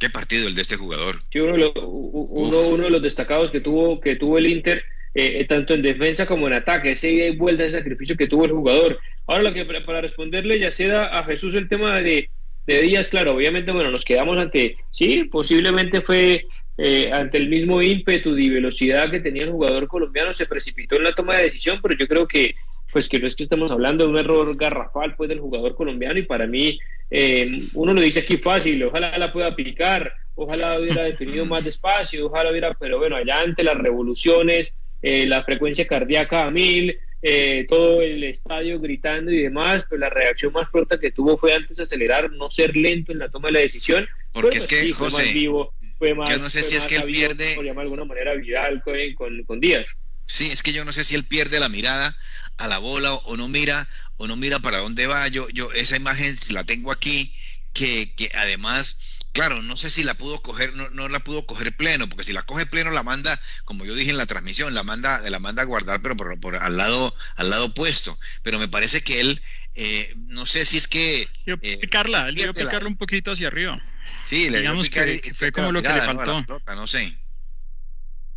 [0.00, 1.20] Qué partido el de este jugador.
[1.30, 4.84] Sí, uno, uno, de los destacados que tuvo, que tuvo el Inter,
[5.20, 9.00] eh, tanto en defensa como en ataque, ese vuelta de sacrificio que tuvo el jugador.
[9.26, 12.30] Ahora lo que para responderle ya sea a Jesús el tema de,
[12.66, 17.82] de Díaz, claro, obviamente, bueno, nos quedamos ante, sí, posiblemente fue eh, ante el mismo
[17.82, 21.80] ímpetu y velocidad que tenía el jugador colombiano, se precipitó en la toma de decisión,
[21.82, 22.54] pero yo creo que
[22.92, 26.18] pues que no es que estamos hablando de un error garrafal pues del jugador colombiano
[26.18, 26.78] y para mí
[27.10, 32.26] eh, uno lo dice aquí fácil, ojalá la pueda aplicar, ojalá hubiera definido más despacio,
[32.26, 37.66] ojalá hubiera, pero bueno, allá ante las revoluciones, eh, la frecuencia cardíaca a mil, eh,
[37.68, 41.80] todo el estadio gritando y demás, pues la reacción más pronta que tuvo fue antes
[41.80, 44.08] acelerar, no ser lento en la toma de la decisión.
[44.32, 45.50] Porque es que, José,
[45.98, 46.30] fue más.
[46.30, 47.54] Yo no sé si es que él pierde.
[47.56, 49.86] Por llamar de alguna manera, Vidal con, con, Díaz.
[50.26, 52.16] Sí, es que yo no sé si él pierde la mirada
[52.56, 55.26] a la bola o, no mira o no mira para dónde va.
[55.28, 57.32] Yo, yo esa imagen la tengo aquí
[57.72, 61.76] que, que además claro, no sé si la pudo coger, no, no, la pudo coger
[61.76, 64.82] pleno, porque si la coge pleno la manda, como yo dije en la transmisión, la
[64.82, 68.18] manda, la manda a guardar, pero por, por al lado, al lado opuesto.
[68.42, 69.42] Pero me parece que él,
[69.74, 73.48] eh, no sé si es que dio eh, picarla, él dio picarla un poquito hacia
[73.48, 73.80] arriba.
[74.24, 76.44] Sí, le digamos que, fue como lo que le faltó.
[76.74, 77.16] no sé.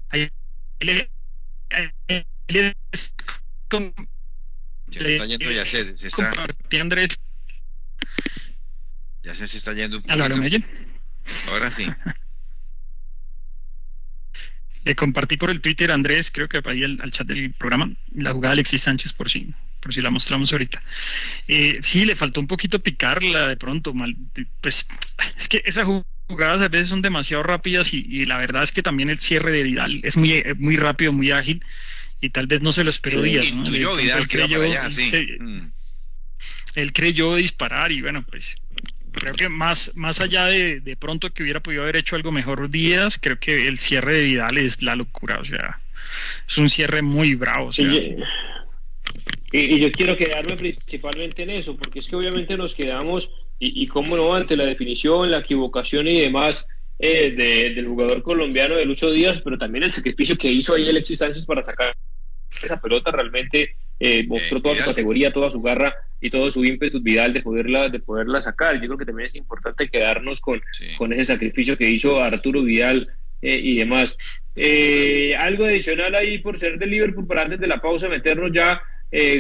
[0.10, 0.30] Ahí,
[0.80, 1.10] le,
[4.91, 6.34] se está yendo ya se, se está.
[6.80, 7.17] Andrés.
[9.23, 10.23] Ya se, se está yendo un poquito.
[11.49, 11.88] Ahora sí.
[14.84, 18.51] Le compartí por el Twitter, Andrés, creo que ahí al, chat del programa, la jugada
[18.51, 20.81] de Alexis Sánchez por si, por si la mostramos ahorita.
[21.47, 23.93] Eh, sí, le faltó un poquito picarla de pronto.
[23.93, 24.15] Mal,
[24.60, 24.88] pues
[25.38, 25.86] es que esas
[26.27, 29.62] jugadas a veces son demasiado rápidas y, la verdad es que también el cierre de
[29.62, 31.63] Vidal es muy, muy rápido, muy ágil
[32.19, 33.53] y tal vez no se lo esperó Díaz.
[33.53, 33.63] ¿no?
[33.69, 35.12] Vidal, creyó, sí.
[35.39, 35.71] Mm.
[36.73, 38.55] Él creyó disparar y bueno, pues
[39.12, 42.69] creo que más, más allá de, de pronto que hubiera podido haber hecho algo mejor
[42.69, 45.80] Díaz, creo que el cierre de Vidal es la locura, o sea,
[46.47, 47.69] es un cierre muy bravo.
[47.78, 53.88] y, yo quiero quedarme principalmente en eso, porque es que obviamente nos quedamos, y, y
[53.88, 56.65] cómo no, ante la definición, la equivocación y demás
[57.04, 61.17] eh, del jugador colombiano de Lucho Díaz, pero también el sacrificio que hizo ahí Alexis
[61.17, 61.97] Sánchez para sacar
[62.63, 67.00] esa pelota realmente eh, mostró toda su categoría, toda su garra y todo su ímpetu
[67.04, 68.82] vital de poderla, de poderla sacar.
[68.82, 70.60] Yo creo que también es importante quedarnos con,
[70.98, 73.08] con ese sacrificio que hizo Arturo Vidal
[73.44, 74.18] eh, y demás.
[74.56, 78.82] Eh, algo adicional ahí por ser de Liverpool para antes de la pausa meternos ya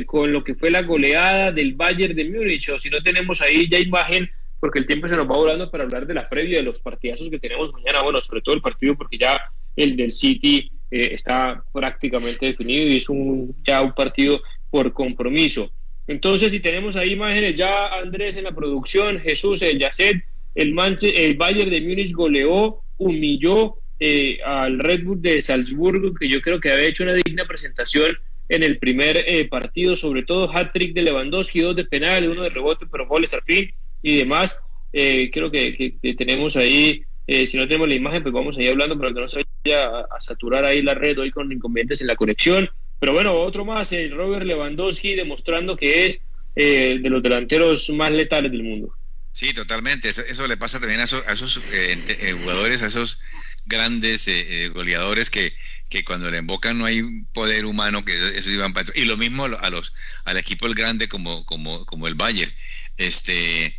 [0.05, 3.69] con lo que fue la goleada del Bayern de Múnich, o si no tenemos ahí
[3.69, 6.63] ya imagen, porque el tiempo se nos va volando para hablar de la previa de
[6.63, 9.41] los partidazos que tenemos mañana, bueno, sobre todo el partido porque ya
[9.77, 15.71] el del City eh, está prácticamente definido y es un, ya un partido por compromiso.
[16.07, 20.23] Entonces, si tenemos ahí imágenes ya, Andrés en la producción, Jesús, el Yacet,
[20.55, 26.41] el, el Bayern de Múnich goleó, humilló eh, al Red Bull de Salzburgo, que yo
[26.41, 28.17] creo que había hecho una digna presentación
[28.49, 32.49] en el primer eh, partido, sobre todo hat-trick de Lewandowski, dos de penal, uno de
[32.49, 33.71] rebote, pero goles al fin
[34.03, 34.55] y demás.
[34.91, 38.97] creo que, tenemos ahí eh, si no tenemos la imagen, pues vamos a ir hablando
[38.97, 42.69] para que no se a, saturar ahí la red hoy con inconvenientes en la conexión.
[42.99, 46.19] Pero bueno, otro más, el Robert Lewandowski demostrando que es
[46.55, 48.95] eh, de los delanteros más letales del mundo.
[49.31, 50.09] Sí, totalmente.
[50.09, 53.19] Eso, le pasa también a esos, eh, jugadores, a esos
[53.65, 54.29] grandes
[54.73, 55.53] goleadores que,
[55.91, 59.43] que cuando le invocan no hay poder humano que eso, iban para y lo mismo
[59.43, 59.93] a los
[60.23, 62.51] al equipo el grande como como como el Bayern
[62.97, 63.75] este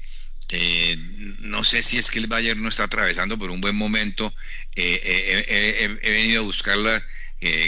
[0.54, 0.96] eh,
[1.40, 4.34] no sé si es que el Bayern no está atravesando por un buen momento.
[4.76, 5.00] Eh,
[5.48, 7.04] eh, he venido a buscarla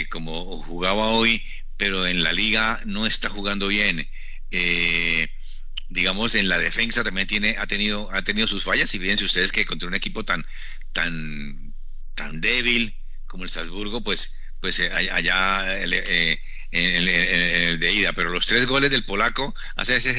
[0.09, 1.43] como jugaba hoy,
[1.75, 4.07] pero en la liga no está jugando bien.
[5.89, 8.93] digamos, en la defensa también tiene, ha tenido, ha tenido sus fallas.
[8.93, 10.45] Y fíjense ustedes que contra un equipo tan,
[10.93, 11.73] tan,
[12.13, 12.95] tan débil
[13.25, 15.93] como el Salzburgo, pues, pues allá en
[16.71, 18.13] el, de ida.
[18.13, 20.15] Pero los tres goles del polaco hace ese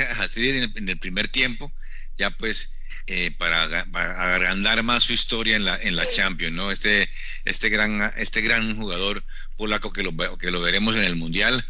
[0.75, 1.73] en el primer tiempo
[2.17, 2.73] ya pues
[3.09, 3.87] eh, para,
[4.33, 6.73] agrandar más su historia en la, en la Champions, ¿no?
[6.73, 7.09] Este,
[7.45, 9.23] este, gran, este gran jugador
[9.57, 11.65] polaco que lo, que lo veremos en el Mundial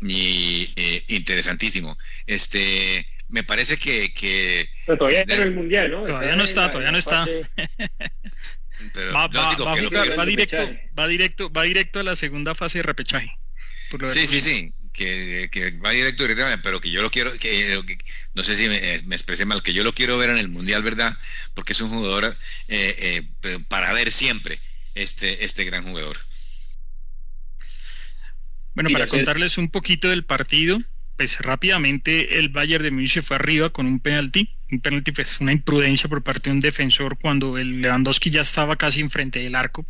[0.00, 1.98] y eh, interesantísimo.
[2.26, 4.14] Este, me parece que...
[4.14, 6.04] que todavía está en el Mundial, ¿no?
[6.04, 7.26] Todavía no está, todavía no está.
[9.12, 9.28] va,
[10.24, 10.64] directo,
[10.96, 13.30] va directo, va directo a la segunda fase de repechaje.
[14.08, 17.98] sí, sí, sí que, va directo directamente, pero que yo lo quiero, que,
[18.34, 21.16] no sé si me, expresé mal, que yo lo quiero ver en el Mundial, ¿verdad?
[21.54, 22.34] Porque es un jugador
[22.68, 24.58] eh, eh, para ver siempre
[24.94, 26.18] este, este gran jugador.
[28.74, 30.80] Bueno, para contarles un poquito del partido,
[31.16, 35.52] pues rápidamente el Bayern de Múnich fue arriba con un penalti, un penalti pues una
[35.52, 39.84] imprudencia por parte de un defensor cuando el Lewandowski ya estaba casi enfrente del arco,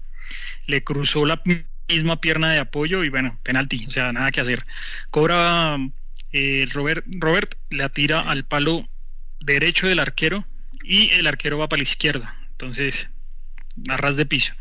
[0.66, 1.42] le cruzó la
[1.88, 4.64] misma pierna de apoyo y bueno, penalti, o sea, nada que hacer.
[5.10, 5.78] Cobra
[6.32, 8.88] eh, Robert, Robert, le tira al palo
[9.40, 10.46] derecho del arquero
[10.82, 13.08] y el arquero va para la izquierda, entonces
[13.88, 14.54] a ras de piso.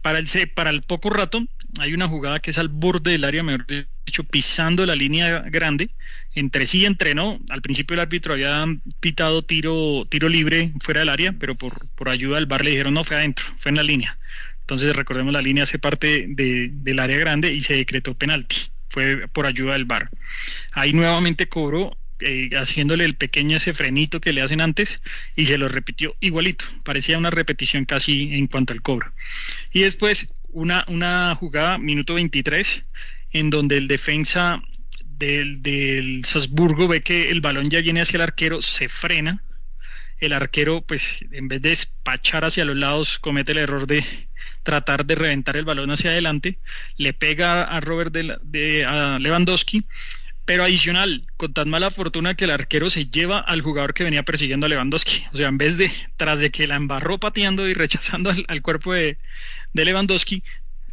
[0.00, 1.46] Para el, para el poco rato
[1.78, 3.66] hay una jugada que es al borde del área, mejor
[4.04, 5.90] dicho, pisando la línea grande.
[6.34, 7.40] Entre sí entrenó.
[7.50, 8.64] Al principio el árbitro había
[9.00, 12.94] pitado tiro, tiro libre fuera del área, pero por, por ayuda del bar le dijeron
[12.94, 14.18] no, fue adentro, fue en la línea.
[14.62, 18.56] Entonces, recordemos, la línea hace parte del área grande y se decretó penalti.
[18.88, 20.10] Fue por ayuda del VAR.
[20.72, 25.02] Ahí nuevamente cobró eh, haciéndole el pequeño ese frenito que le hacen antes
[25.34, 29.12] y se lo repitió igualito, parecía una repetición casi en cuanto al cobro.
[29.72, 32.82] Y después una, una jugada, minuto 23,
[33.32, 34.62] en donde el defensa
[35.04, 39.42] del, del Salzburgo ve que el balón ya viene hacia el arquero, se frena,
[40.18, 44.04] el arquero pues en vez de despachar hacia los lados comete el error de
[44.62, 46.58] tratar de reventar el balón hacia adelante,
[46.96, 49.86] le pega a Robert de, de a Lewandowski
[50.44, 54.24] pero adicional, con tan mala fortuna que el arquero se lleva al jugador que venía
[54.24, 55.24] persiguiendo a Lewandowski.
[55.32, 58.92] O sea, en vez de, tras de que la embarró pateando y rechazando al, cuerpo
[58.92, 59.18] de,
[59.72, 60.42] Lewandowski,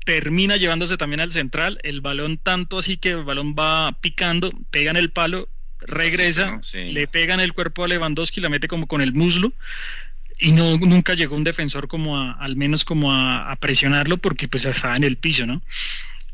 [0.05, 1.79] termina llevándose también al central.
[1.83, 7.07] El balón tanto así que el balón va picando, pega en el palo, regresa, le
[7.07, 9.51] pega en el cuerpo a Lewandowski, la mete como con el muslo.
[10.39, 14.65] Y no, nunca llegó un defensor como a, al menos como a, presionarlo porque pues
[14.65, 15.61] estaba en el piso, ¿no?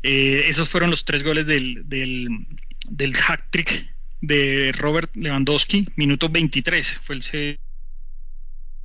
[0.02, 7.00] Eh, esos fueron los tres goles del, del hack trick de Robert Lewandowski, minuto 23,
[7.04, 7.58] fue el,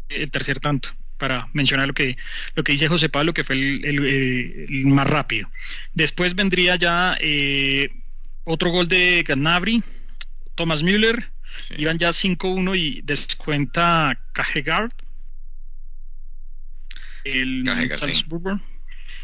[0.09, 2.17] el tercer tanto, para mencionar lo que,
[2.55, 5.49] lo que dice José Pablo, que fue el, más rápido.
[5.93, 7.89] Después vendría ya eh,
[8.43, 9.83] otro gol de Gnabry,
[10.55, 11.31] Thomas Müller,
[11.77, 14.91] iban ya 5-1 y descuenta Cajegaard,
[17.23, 17.63] el
[17.97, 18.59] Salzburgo.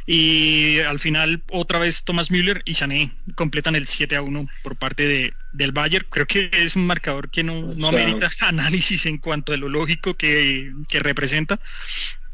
[0.09, 4.77] Y al final, otra vez Thomas Müller y Sané completan el 7 a 1 por
[4.77, 6.07] parte de, del Bayern.
[6.09, 10.13] Creo que es un marcador que no, no amerita análisis en cuanto a lo lógico
[10.13, 11.59] que, representa.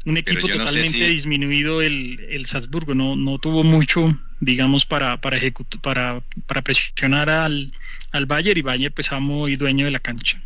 [0.04, 5.40] Un equipo totalmente disminuido el, el Salzburgo, no, no tuvo mucho, digamos, para, para,
[5.82, 7.72] para, para presionar al,
[8.12, 10.40] al Bayern y Bayern pues amo y dueño de la cancha.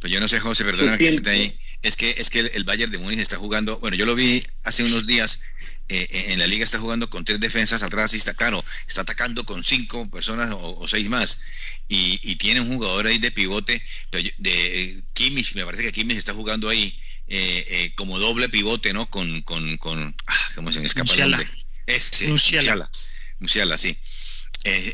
[0.00, 1.58] Pues yo no sé, José, perdona que ahí.
[1.86, 4.42] Es que, es que el, el Bayern de Múnich está jugando, bueno, yo lo vi
[4.64, 5.40] hace unos días
[5.88, 9.02] eh, eh, en la liga está jugando con tres defensas atrás y está claro, está
[9.02, 11.44] atacando con cinco personas o, seis más.
[11.88, 16.68] Y, tiene un jugador ahí de pivote, de Kimmich, me parece que Kimmich está jugando
[16.68, 19.08] ahí eh, como doble pivote, ¿no?
[19.08, 21.48] Con, con, con ah, ¿cómo se me escapa el nombre?
[21.86, 22.90] Ese, Musiala.
[23.38, 23.96] Musiala, sí.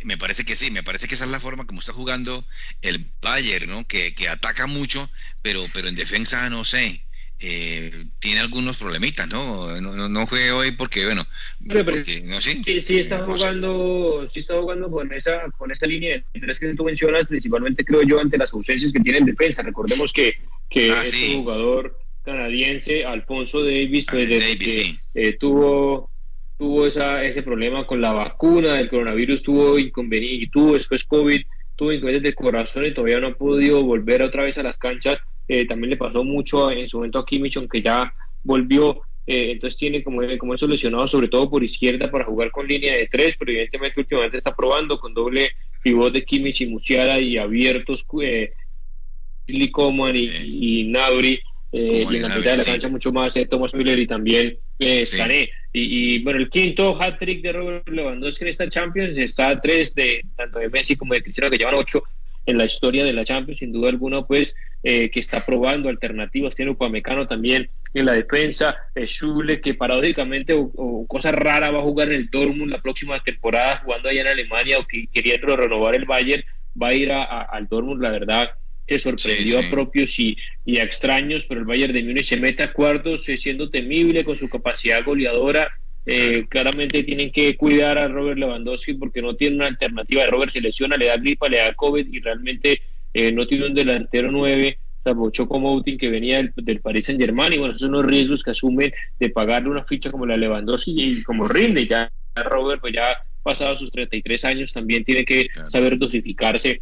[0.04, 2.46] me parece que sí, me parece que esa es la forma como está jugando
[2.82, 3.86] el Bayern, ¿no?
[3.86, 5.10] Que, que ataca mucho,
[5.42, 7.02] pero, pero en defensa no sé.
[7.44, 9.80] Eh, tiene algunos problemitas, ¿no?
[9.80, 10.08] ¿no?
[10.08, 11.26] No, fue hoy porque, bueno,
[11.58, 16.60] no, sí, sí, está jugando, sí está jugando con esa, con esta línea de tres
[16.60, 19.62] que tú mencionas, principalmente creo yo ante las ausencias que tiene en defensa.
[19.62, 20.34] Recordemos que,
[20.70, 26.12] que ah, este jugador canadiense, Alfonso Davis, pues desde eh, tuvo
[26.58, 31.42] tuvo esa, ese problema con la vacuna del coronavirus, tuvo inconveniente, tuvo después COVID,
[31.74, 35.18] tuvo inconvenientes de corazón y todavía no ha podido volver otra vez a las canchas
[35.60, 38.12] eh, también le pasó mucho en su momento a Kimmich, aunque ya
[38.42, 39.02] volvió.
[39.26, 42.96] Eh, entonces tiene como, como eso lesionado sobre todo por izquierda para jugar con línea
[42.96, 47.38] de tres, pero evidentemente últimamente está probando con doble pivot de Kimmich y Musiala y
[47.38, 48.52] abiertos eh,
[49.70, 50.28] Coman y,
[50.80, 51.40] y Nabri.
[51.74, 54.58] Eh, y en la mitad de la cancha mucho más eh, Thomas Müller y también
[54.78, 55.48] eh, Sané.
[55.72, 60.22] Y, bueno, el quinto hat-trick de Robert Lewandowski en esta Champions está a tres de
[60.36, 62.04] tanto de Messi como de Cristiano, que llevan ocho
[62.44, 66.56] en la historia de la Champions, sin duda alguna, pues eh, que está probando alternativas.
[66.56, 68.76] Tiene Upamecano también en la defensa.
[68.94, 73.22] Eh, Schule, que paradójicamente o, cosa rara va a jugar en el Dortmund la próxima
[73.22, 76.44] temporada, jugando allá en Alemania o que queriendo renovar el Bayern,
[76.80, 78.50] va a ir a, al Dortmund, la verdad.
[78.86, 82.64] que sorprendió a propios y, y, a extraños, pero el Bayern de Múnich se mete
[82.64, 85.70] a cuartos eh, siendo temible con su capacidad goleadora.
[86.04, 90.26] Eh, claramente tienen que cuidar a Robert Lewandowski porque no tiene una alternativa.
[90.26, 92.82] Robert se lesiona, le da gripa, le da COVID y realmente
[93.14, 97.20] eh, no tiene un delantero 9, salvo Choco Moutin que venía del, del Paris Saint
[97.20, 100.36] Germain y bueno, esos son los riesgos que asumen de pagarle una ficha como la
[100.36, 105.48] Lewandowski y como rinde ya Robert pues ya pasado sus 33 años también tiene que
[105.68, 106.80] saber dosificarse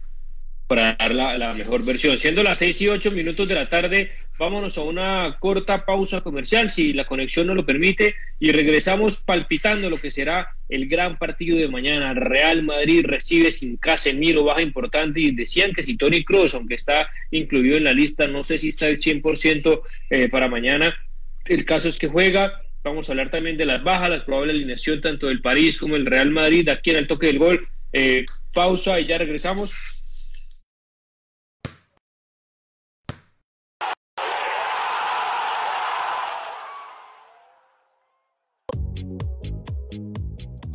[0.66, 2.16] para dar la, la, mejor versión.
[2.16, 6.70] Siendo las 6 y 8 minutos de la tarde, vámonos a una corta pausa comercial,
[6.70, 11.58] si la conexión no lo permite, y regresamos palpitando lo que será el gran partido
[11.58, 12.14] de mañana.
[12.14, 17.10] Real Madrid recibe sin Casemiro, baja importante, y decían que si Tony Kroos, aunque está
[17.30, 20.96] incluido en la lista, no sé si está el 100% eh, para mañana,
[21.44, 22.62] el caso es que juega.
[22.82, 26.06] Vamos a hablar también de las bajas, la probable alineación tanto del París como el
[26.06, 27.68] Real Madrid, aquí en el toque del gol.
[27.92, 29.99] Eh, pausa y ya regresamos.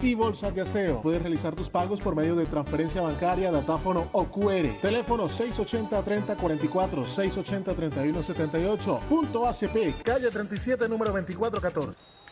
[0.00, 1.00] y bolsas de aseo.
[1.00, 4.80] Puedes realizar tus pagos por medio de transferencia bancaria, datáfono o QR.
[4.80, 9.00] Teléfono 680-3044, 680-3178.
[9.00, 12.23] Punto ACP, calle 37, número 2414.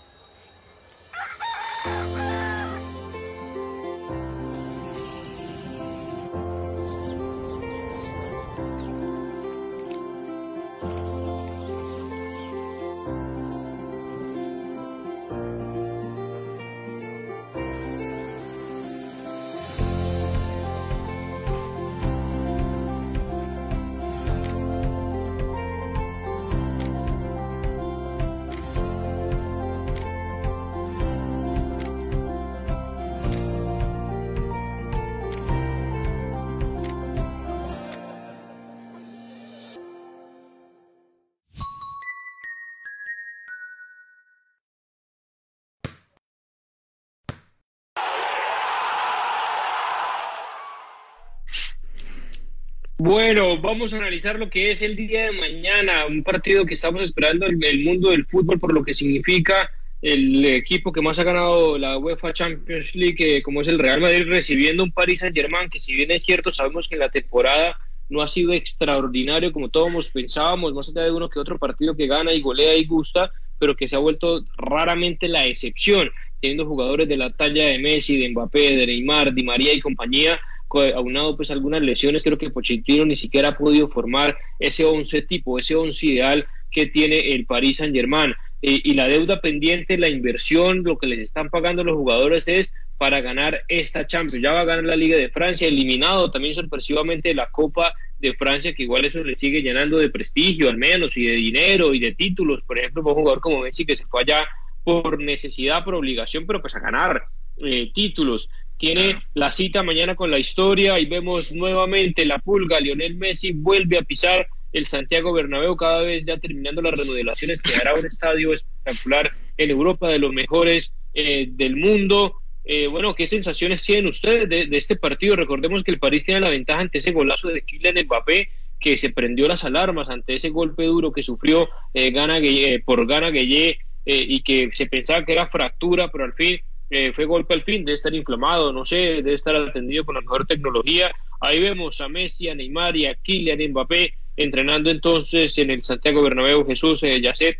[53.05, 57.03] Bueno, vamos a analizar lo que es el día de mañana, un partido que estamos
[57.03, 59.69] esperando en el mundo del fútbol por lo que significa
[60.01, 64.29] el equipo que más ha ganado la UEFA Champions League, como es el Real Madrid,
[64.29, 67.77] recibiendo un Paris Saint-Germain, que si bien es cierto, sabemos que en la temporada
[68.09, 72.07] no ha sido extraordinario como todos pensábamos, más allá de uno que otro partido que
[72.07, 76.09] gana y golea y gusta, pero que se ha vuelto raramente la excepción,
[76.41, 80.41] teniendo jugadores de la talla de Messi, de Mbappé, de Neymar, Di María y compañía,
[80.81, 85.59] aunado pues algunas lesiones, creo que Pochettino ni siquiera ha podido formar ese once tipo,
[85.59, 88.35] ese once ideal que tiene el Paris Saint Germain.
[88.65, 93.21] Y la deuda pendiente, la inversión, lo que les están pagando los jugadores es para
[93.21, 94.41] ganar esta Champions.
[94.41, 98.73] Ya va a ganar la Liga de Francia, eliminado también sorpresivamente la Copa de Francia,
[98.73, 102.13] que igual eso le sigue llenando de prestigio al menos, y de dinero y de
[102.13, 102.63] títulos.
[102.63, 104.47] Por ejemplo, un jugador como Messi que se fue allá
[104.85, 107.25] por necesidad, por obligación, pero pues a ganar
[107.57, 108.49] eh, títulos
[108.83, 112.81] tiene la cita mañana con la historia y vemos nuevamente la pulga.
[112.81, 117.77] Lionel Messi vuelve a pisar el Santiago Bernabéu cada vez ya terminando las remodelaciones que
[117.77, 122.35] hará un estadio espectacular en Europa de los mejores eh, del mundo.
[122.65, 125.37] Eh, bueno, ¿qué sensaciones tienen ustedes de, este partido?
[125.37, 128.49] Recordemos que el París tiene la ventaja ante ese golazo de Kylian Mbappé
[128.81, 132.41] que se prendió las alarmas ante ese golpe duro que sufrió eh, Gana
[132.85, 136.59] por Gana Gueye y que se pensaba que era fractura, pero al fin
[136.95, 140.21] eh, fue golpe al fin, debe estar inflamado, no sé, debe estar atendido con la
[140.21, 141.11] mejor tecnología.
[141.41, 146.21] Ahí vemos a Messi, a Neymar y a Kylian Mbappé entrenando entonces en el Santiago
[146.21, 146.67] Bernabéu.
[146.67, 147.57] Jesús, eh, Yacet.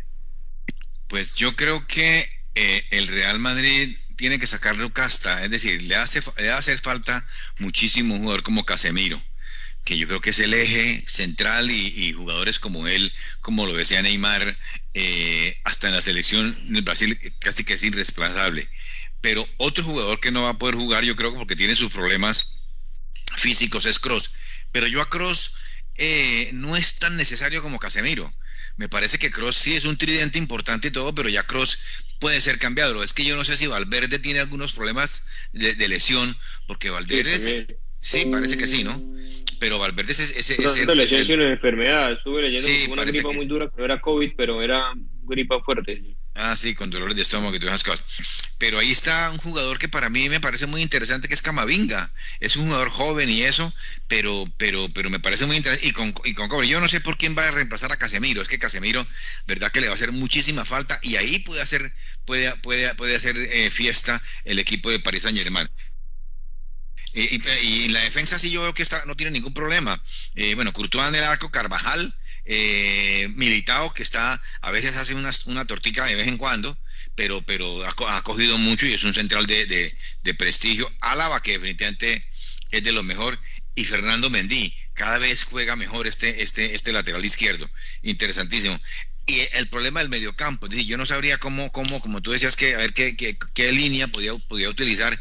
[1.07, 5.95] Pues yo creo que eh, el Real Madrid tiene que sacarlo casta, es decir, le
[5.95, 7.25] hace, le hacer falta
[7.57, 9.19] muchísimo un jugador como Casemiro
[9.83, 13.11] que yo creo que es el eje central y, jugadores como él,
[13.41, 14.55] como lo decía Neymar,
[14.93, 18.69] eh, hasta en la selección del Brasil casi que es irreemplazable
[19.23, 22.67] pero otro jugador que no va a poder jugar, yo creo, porque tiene sus problemas
[23.37, 24.31] físicos, es Cross.
[24.73, 25.55] Pero yo a Cross
[25.95, 28.29] eh, no es tan necesario como Casemiro.
[28.75, 31.79] Me parece que Cross sí es un tridente importante y todo, pero ya Cross
[32.19, 33.01] puede ser cambiado.
[33.01, 38.25] Es que yo no sé si Valverde tiene algunos problemas de, lesión, porque Valverde sí,
[38.25, 39.01] parece que sí, ¿no?
[39.63, 42.11] Pero Valverde es, ese es, lesión enfermedad.
[42.11, 44.91] Estuve leyendo una gripa muy dura, pero era COVID, pero era
[45.21, 46.03] gripa fuerte.
[46.35, 48.05] Ah, sí, con dolores de estómago y todas esas cosas.
[48.57, 52.11] Pero ahí está un jugador que para mí me parece muy interesante, que es Camavinga.
[52.41, 53.73] Es un jugador joven y eso,
[54.09, 55.87] pero, pero, pero me parece muy interesante.
[55.87, 58.41] Y con, y con Yo no sé por quién va a reemplazar a Casemiro.
[58.41, 59.07] Es que Casemiro,
[59.47, 61.93] verdad que le va a hacer muchísima falta y ahí puede hacer,
[62.25, 65.69] puede, puede, puede hacer eh, fiesta el equipo de Paris Saint Germain.
[67.13, 70.01] Y, y, la defensa sí yo veo que está, no tiene ningún problema.
[70.35, 72.13] Eh, bueno, Courtois en el arco, Carvajal,
[72.45, 76.77] eh, Militao, que está, a veces hace una, una tortica de vez en cuando,
[77.15, 80.91] pero, pero ha, cogido mucho y es un central de, de, prestigio.
[81.01, 82.25] Álava, que definitivamente
[82.71, 83.39] es de lo mejor,
[83.75, 87.69] y Fernando Mendy, cada vez juega mejor este, este, este lateral izquierdo.
[88.01, 88.79] Interesantísimo.
[89.25, 92.79] Y el problema del mediocampo, yo no sabría cómo, cómo, como tú decías, que a
[92.79, 95.19] ver qué, qué, qué línea podía, podía utilizar.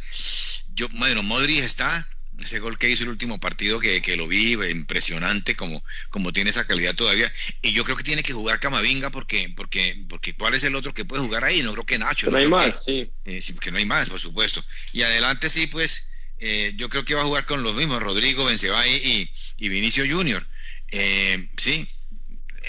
[0.74, 2.08] Yo, bueno, Modric está,
[2.42, 6.50] ese gol que hizo el último partido que, que, lo vi impresionante como, como tiene
[6.50, 7.32] esa calidad todavía.
[7.60, 10.92] Y yo creo que tiene que jugar Camavinga porque porque porque cuál es el otro
[10.92, 13.10] que puede jugar ahí no creo que Nacho no, hay más sí.
[13.24, 14.64] Eh, que no hay más por supuesto.
[14.92, 18.44] Y adelante sí pues eh, yo creo que va a jugar con los mismos Rodrigo
[18.44, 20.46] Benzema y, y Vinicio Junior.
[20.90, 21.86] Eh, sí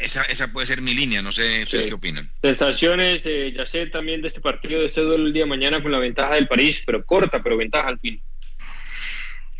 [0.01, 2.31] esa, esa puede ser mi línea, no sé ustedes qué opinan.
[2.41, 3.23] Sensaciones,
[3.53, 5.99] ya sé también de este partido de este duelo el día de mañana con la
[5.99, 8.21] ventaja del París, pero corta, pero ventaja al fin.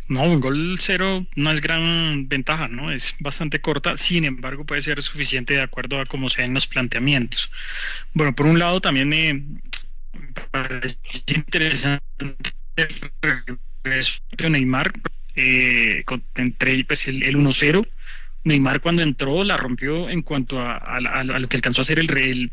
[0.06, 2.92] No, un gol cero no es gran ventaja, ¿no?
[2.92, 7.50] Es bastante corta, sin embargo puede ser suficiente de acuerdo a cómo sean los planteamientos.
[8.12, 9.60] Bueno, por un lado también me
[10.50, 10.98] parece
[11.34, 12.04] interesante
[13.84, 14.92] el Neymar,
[15.36, 16.04] eh,
[16.36, 17.86] entre pues, el, el 1-0.
[18.44, 22.52] Neymar cuando entró la rompió en cuanto a, lo que alcanzó a hacer el, el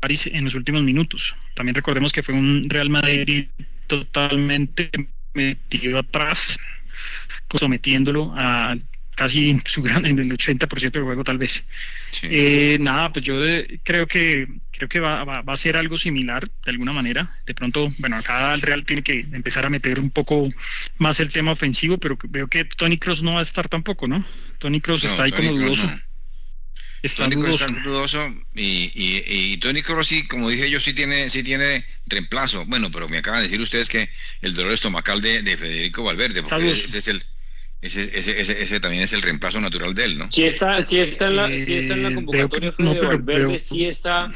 [0.00, 1.34] París en los últimos minutos.
[1.54, 3.46] También recordemos que fue un Real Madrid
[3.86, 4.90] totalmente
[5.32, 6.58] metido atrás,
[7.58, 8.76] sometiéndolo a
[9.14, 11.66] casi su gran, en el 80% del juego tal vez.
[12.22, 16.48] Eh, nada, pues yo eh, creo que creo que va, va, a ser algo similar
[16.64, 17.30] de alguna manera.
[17.46, 20.48] De pronto, bueno, acá el Real tiene que empezar a meter un poco
[20.98, 24.24] más el tema ofensivo, pero veo que Tony Cross no va a estar tampoco, ¿no?
[24.58, 25.90] Tony Cross está ahí como dudoso.
[27.04, 28.34] Está dudoso.
[28.54, 32.64] y, y, Tony Kroos sí, como dije yo, sí tiene, sí tiene reemplazo.
[32.64, 34.08] Bueno, pero me acaban de decir ustedes que
[34.40, 37.22] el dolor estomacal de, de Federico Valverde, porque ese es el
[37.84, 40.32] ese, ese, ese, también es el reemplazo natural de él, ¿no?
[40.32, 43.84] Sí está, sí está en la, sí está en la eh, convocatoria de Valverde, sí
[43.84, 44.28] está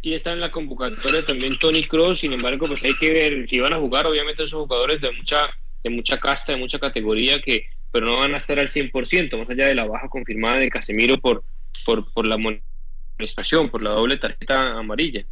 [0.00, 3.58] sí está en la convocatoria también Tony Cross, sin embargo, pues hay que ver si
[3.58, 5.50] van a jugar, obviamente esos jugadores de mucha
[5.82, 9.50] de mucha casta, de mucha categoría que pero no van a estar al 100%, más
[9.50, 11.42] allá de la baja confirmada de Casemiro por
[11.84, 15.24] por, por la amonestación, por la doble tarjeta amarilla.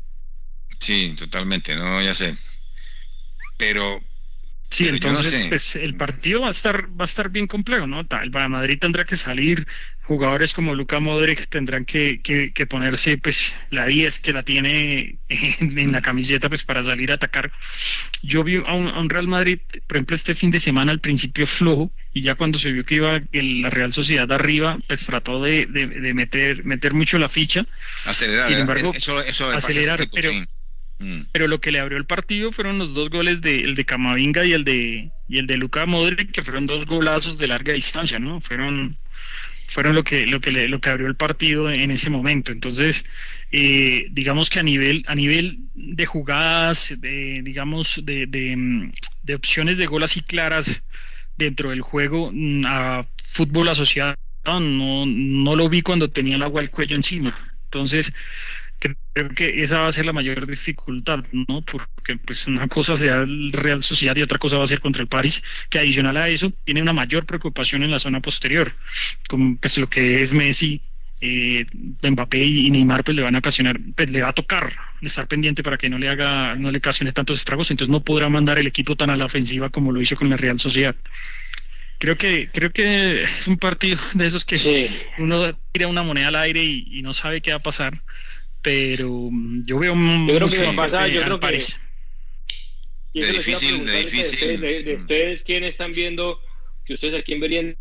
[0.81, 2.35] Sí, totalmente, no, ya sé.
[3.57, 4.01] Pero
[4.71, 8.05] Sí, entonces pues el partido va a estar va a estar bien complejo, ¿no?
[8.23, 9.67] El Madrid tendrá que salir,
[10.05, 15.93] jugadores como Luca Modric tendrán que, que, ponerse pues la 10 que la tiene en,
[15.93, 17.51] la camiseta pues para salir a atacar.
[18.23, 21.91] Yo vi a un, Real Madrid, por ejemplo, este fin de semana al principio flojo
[22.13, 26.15] y ya cuando se vio que iba la Real Sociedad arriba, pues trató de, de,
[26.15, 27.65] meter meter mucho la ficha.
[28.05, 30.31] Acelerar, Sin embargo, eso, acelerar, pero
[30.99, 31.23] Mm.
[31.33, 34.45] Pero lo que le abrió el partido fueron los dos goles de el de Camavinga
[34.45, 38.19] y el de y el de Luca Modric, que fueron dos golazos de larga distancia,
[38.19, 38.41] ¿no?
[38.41, 38.97] Fueron
[39.75, 42.53] fueron lo que lo que lo que abrió el partido en ese momento.
[42.53, 43.05] Entonces,
[43.51, 49.87] eh, digamos que a nivel a nivel de jugadas, de digamos de, de, opciones de
[49.87, 50.83] gol así claras
[51.37, 54.15] dentro del juego mm, a fútbol asociado
[54.45, 57.35] no no lo vi cuando tenía el agua al cuello encima.
[57.65, 58.13] Entonces,
[59.13, 61.63] creo que esa va a ser la mayor dificultad, ¿no?
[61.63, 65.03] Porque pues una cosa sea el Real Sociedad y otra cosa va a ser contra
[65.03, 68.73] el París, que adicional a eso tiene una mayor preocupación en la zona posterior,
[69.29, 70.81] como pues lo que es Messi,
[71.21, 71.65] eh,
[72.03, 75.63] Mbappé y Neymar pues le van a ocasionar, pues le va a tocar estar pendiente
[75.63, 78.67] para que no le haga, no le ocasione tantos estragos, entonces no podrá mandar el
[78.67, 80.97] equipo tan a la ofensiva como lo hizo con la Real Sociedad.
[81.99, 86.37] Creo que creo que es un partido de esos que uno tira una moneda al
[86.37, 88.03] aire y, no sabe qué va a pasar
[88.65, 91.47] pero mm, yo veo un yo creo que pasa, yo creo que
[93.13, 94.61] de difícil, de difícil.
[94.61, 96.41] De, ustedes quienes están viendo
[96.85, 97.77] que ustedes a quién verían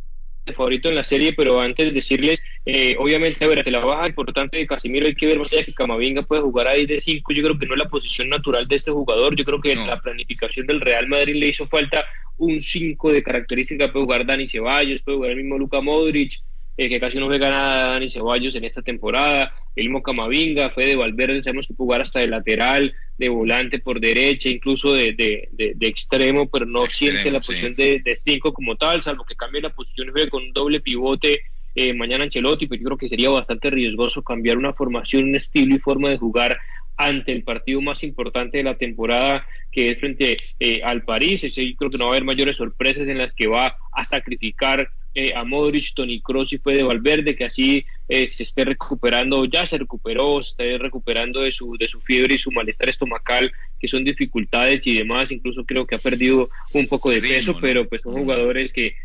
[0.46, 3.80] de favorito en la serie, pero antes de decirles, eh, obviamente, a ver, que la
[3.80, 7.00] baja importante de Casimiro hay que ver más allá que Camavinga puede jugar ahí de
[7.00, 9.72] 5, yo creo que no es la posición natural de este jugador, yo creo que
[9.72, 12.06] en la planificación del Real Madrid le hizo falta
[12.38, 16.42] un 5 de característica, puede jugar Dani Ceballos, puede jugar el mismo Luca Modric,
[16.76, 20.86] eh, que casi no juega nada Dani Ceballos en esta temporada, el mismo Camavinga, fue
[20.86, 25.14] de Valverde, sabemos que puede jugar hasta de lateral, de volante por derecha, incluso de,
[25.14, 29.62] de, de, extremo, pero no siente la posición de 5 como tal, salvo que cambie
[29.62, 31.42] la posición y juegue con un doble pivote
[31.76, 35.76] eh, mañana Ancelotti, pero yo creo que sería bastante riesgoso cambiar una formación, un estilo
[35.76, 36.60] y forma de jugar
[36.98, 41.42] ante el partido más importante de la temporada que es frente eh, al París.
[41.42, 44.92] Yo creo que no va a haber mayores sorpresas en las que va a sacrificar
[45.16, 49.46] eh, a Modric, Tony Kroos y fue de Valverde, que así eh, se esté recuperando,
[49.46, 53.52] ya se recuperó, se esté recuperando de su, de su fiebre y su malestar estomacal,
[53.80, 55.32] que son dificultades y demás.
[55.32, 58.96] Incluso creo que ha perdido un poco de peso, pero pues son jugadores que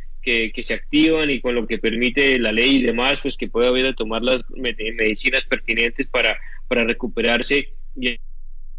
[0.53, 3.69] que, se activan y con lo que permite la ley y demás, pues que pueda
[3.69, 6.37] haber a tomar las medicinas pertinentes para,
[6.69, 8.19] para recuperarse y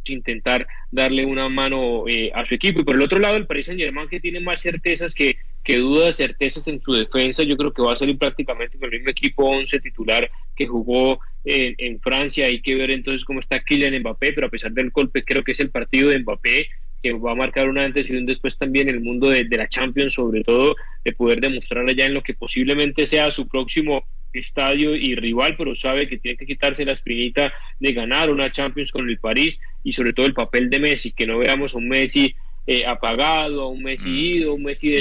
[0.08, 2.82] intentar darle una mano eh, a su equipo.
[2.82, 5.38] Y por el otro lado, el Paris Saint Germain que tiene más certezas que,
[5.70, 8.98] que dudas, certezas en su defensa, yo creo que va a salir prácticamente con el
[8.98, 12.48] mismo equipo 11 titular que jugó en, en Francia.
[12.48, 15.52] Hay que ver entonces cómo está Kylian Mbappé, pero a pesar del golpe, creo que
[15.52, 16.70] es el partido de Mbappé
[17.04, 19.68] que va a marcar un antes y un después también el mundo de, de la
[19.68, 24.96] Champions, sobre todo de poder demostrar allá en lo que posiblemente sea su próximo estadio
[24.96, 29.08] y rival, pero sabe que tiene que quitarse la espinita de ganar una Champions con
[29.08, 32.36] el París y sobre todo el papel de Messi, que no veamos a un Messi
[32.72, 34.16] eh, apagado, a un Messi mm.
[34.16, 34.92] ido, un Messi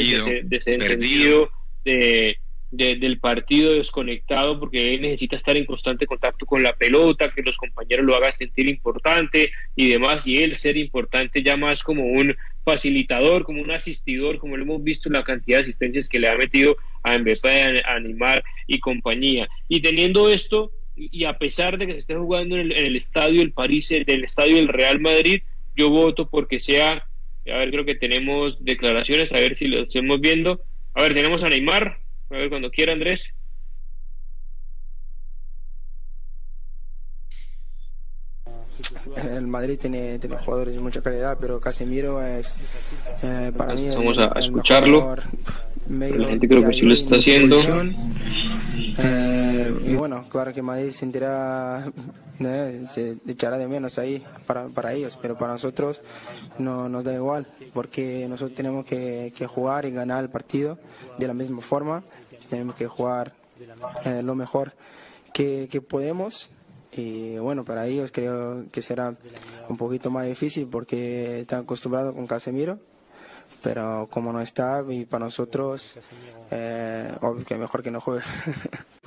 [0.44, 1.50] desentendido
[1.84, 2.38] de,
[2.70, 7.58] del partido desconectado porque él necesita estar en constante contacto con la pelota, que los
[7.58, 12.34] compañeros lo hagan sentir importante y demás, y él ser importante ya más como un
[12.64, 16.28] facilitador, como un asistidor, como lo hemos visto en la cantidad de asistencias que le
[16.28, 19.46] ha metido a Mbappé, a Animar y compañía.
[19.68, 23.52] Y teniendo esto, y a pesar de que se esté jugando en el, estadio del
[23.52, 25.42] París, del estadio del Real Madrid,
[25.76, 27.07] yo voto porque sea,
[27.50, 30.62] a ver, creo que tenemos declaraciones, a ver si lo estamos viendo.
[30.94, 31.98] A ver, tenemos a Neymar,
[32.30, 33.32] a ver, cuando quiera, Andrés.
[39.16, 42.60] El Madrid tiene, tiene jugadores de mucha calidad, pero Casemiro es
[43.22, 43.88] eh, para mí.
[43.88, 45.16] Vamos a, escucharlo.
[45.88, 47.56] La gente creo que sí lo está haciendo.
[48.98, 51.90] Eh, y bueno, claro que Madrid sentirá,
[52.40, 56.02] eh, se echará de menos ahí para, para ellos, pero para nosotros
[56.58, 60.78] no nos da igual, porque nosotros tenemos que, que jugar y ganar el partido
[61.18, 62.04] de la misma forma.
[62.48, 63.34] Tenemos que jugar
[64.04, 64.72] eh, lo mejor
[65.32, 66.50] que, podemos.
[66.92, 69.14] Y bueno, para ellos creo que será
[69.68, 72.78] un poquito más difícil porque están acostumbrados con Casemiro,
[73.62, 75.94] pero como no está y para nosotros,
[76.50, 78.24] eh, obvio que mejor que no juegue.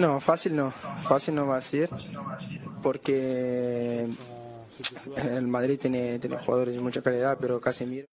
[0.00, 1.88] no, fácil no, fácil no va a ser
[2.82, 4.06] porque
[5.16, 8.06] el Madrid tiene, tiene jugadores de mucha calidad, pero Casemiro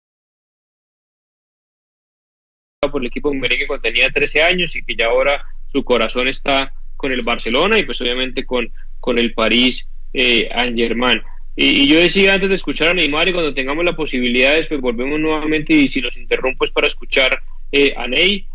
[2.92, 6.74] por el equipo merengue cuando tenía 13 años y que ya ahora su corazón está
[6.96, 11.22] con el Barcelona y pues obviamente con, con el París eh, Saint-Germain.
[11.56, 15.20] Y, yo decía antes de escuchar a Neymar y cuando tengamos la posibilidad pues volvemos
[15.20, 18.48] nuevamente y si nos interrumpo es para escuchar eh, a Ney.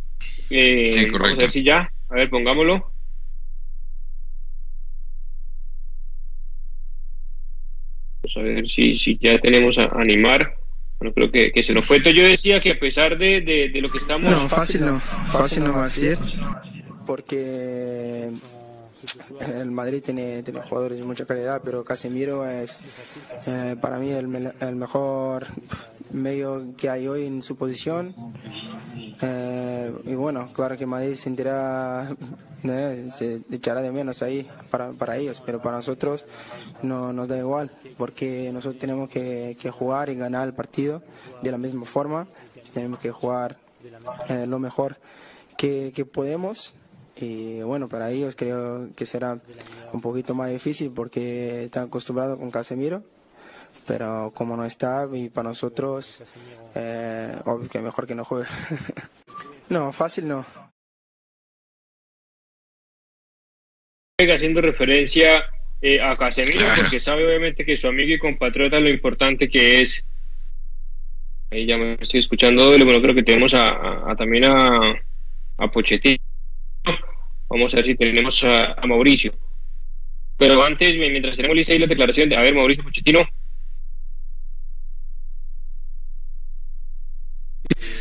[0.50, 2.91] Eh, Vamos a ver si ya, a ver, pongámoslo.
[8.22, 10.56] Vamos a ver si, si ya tenemos a, a Neymar.
[10.98, 11.96] Bueno, creo que, que se nos fue.
[11.96, 14.30] Entonces yo decía que a pesar de, de, lo que estamos...
[14.30, 16.16] No, fácil no, fácil no va a ser,
[17.04, 18.30] porque
[19.58, 22.82] el Madrid tiene, tiene jugadores de mucha calidad, pero Casemiro es
[23.46, 25.46] eh, para mí el, el, mejor
[26.12, 28.14] medio que hay hoy en su posición.
[29.20, 32.14] Eh, y bueno, claro que Madrid sentirá,
[32.64, 36.26] eh, se echará de menos ahí para, para ellos, pero para nosotros
[36.82, 41.02] no nos da igual, porque nosotros tenemos que, jugar y ganar el partido
[41.42, 42.26] de la misma forma,
[42.74, 43.56] tenemos que jugar
[44.28, 44.96] lo mejor
[45.56, 46.74] que, que podemos.
[47.16, 49.38] Y bueno, para ellos creo que será
[49.92, 53.02] un poquito más difícil porque están acostumbrados con Casemiro,
[53.86, 56.22] pero como no está, y para nosotros,
[56.74, 58.46] eh, obvio que mejor que no juegue.
[59.70, 60.44] no, fácil no.
[64.18, 65.42] Haciendo referencia
[65.80, 70.04] eh, a Casemiro porque sabe obviamente que su amigo y compatriota lo importante que es.
[71.50, 74.78] Ahí ya me estoy escuchando, bueno, creo que tenemos a, también a,
[75.58, 76.22] a Pochettino
[77.48, 79.34] Vamos a ver si tenemos a, Mauricio.
[80.38, 83.28] Pero antes, mientras tenemos lista ahí la declaración de, a ver, Mauricio Pochettino.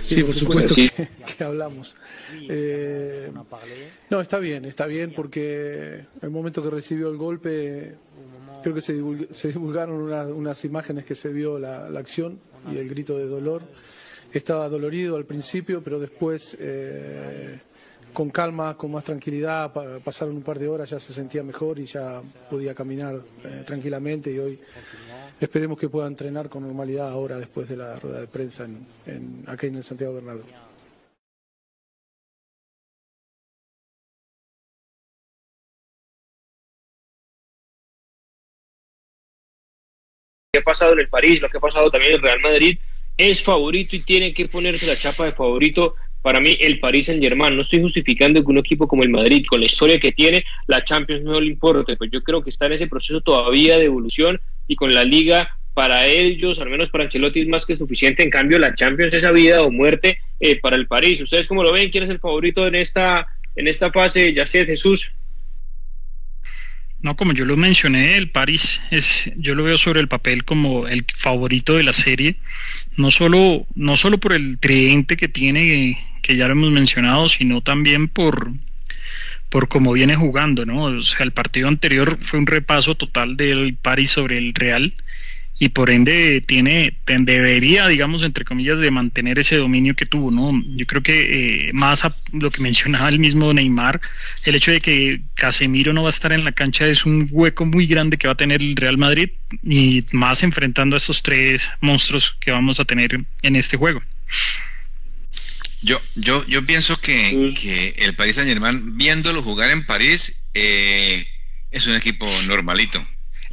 [0.01, 0.75] Sí, por supuesto
[1.37, 1.95] que, hablamos.
[2.49, 3.31] Eh,
[4.09, 7.95] no, está bien, está bien porque el momento que recibió el golpe,
[8.61, 12.39] creo que se, divulgaron unas imágenes que se vio la, acción
[12.71, 13.63] y el grito de dolor.
[14.33, 17.59] Estaba dolorido al principio, pero después eh,
[18.13, 19.71] con calma, con más tranquilidad,
[20.03, 24.31] pasaron un par de horas, ya se sentía mejor y ya podía caminar eh, tranquilamente
[24.31, 24.59] y hoy
[25.41, 29.67] esperemos que pueda entrenar con normalidad ahora después de la rueda de prensa en, aquí
[29.67, 30.43] en el Santiago Bernabéu.
[40.53, 42.77] Que ha pasado en el París, lo que ha pasado también en el Real Madrid,
[43.17, 47.21] es favorito y tiene que ponerse la chapa de favorito para mí el Paris Saint
[47.21, 47.55] Germain.
[47.55, 50.83] No estoy justificando que un equipo como el Madrid, con la historia que tiene, la
[50.83, 54.39] Champions no le importe, pues yo creo que está en ese proceso todavía de evolución
[54.67, 58.23] y con la liga para ellos, al menos para Ancelotti es más que suficiente.
[58.23, 61.21] En cambio, la Champions es vida o muerte eh, para el París.
[61.21, 61.89] ¿Ustedes cómo lo ven?
[61.89, 64.33] ¿Quién es el favorito en esta en esta fase?
[64.33, 65.13] Ya sé, Jesús.
[67.01, 70.87] No, como yo lo mencioné, el París es, yo lo veo sobre el papel como
[70.87, 72.35] el favorito de la serie,
[72.95, 77.61] no solo, no solo por el tridente que tiene que ya lo hemos mencionado, sino
[77.61, 78.51] también por,
[79.49, 80.83] por cómo viene jugando, ¿no?
[80.83, 84.93] O sea, el partido anterior fue un repaso total del París sobre el Real.
[85.61, 90.59] Y por ende tiene debería digamos entre comillas de mantener ese dominio que tuvo no
[90.75, 94.01] yo creo que eh, más a lo que mencionaba el mismo Neymar
[94.45, 97.63] el hecho de que Casemiro no va a estar en la cancha es un hueco
[97.67, 99.29] muy grande que va a tener el Real Madrid
[99.61, 104.01] y más enfrentando a esos tres monstruos que vamos a tener en este juego.
[105.83, 111.27] Yo, yo, yo pienso que, que el Paris Saint Germain, viéndolo jugar en París, eh,
[111.69, 113.05] es un equipo normalito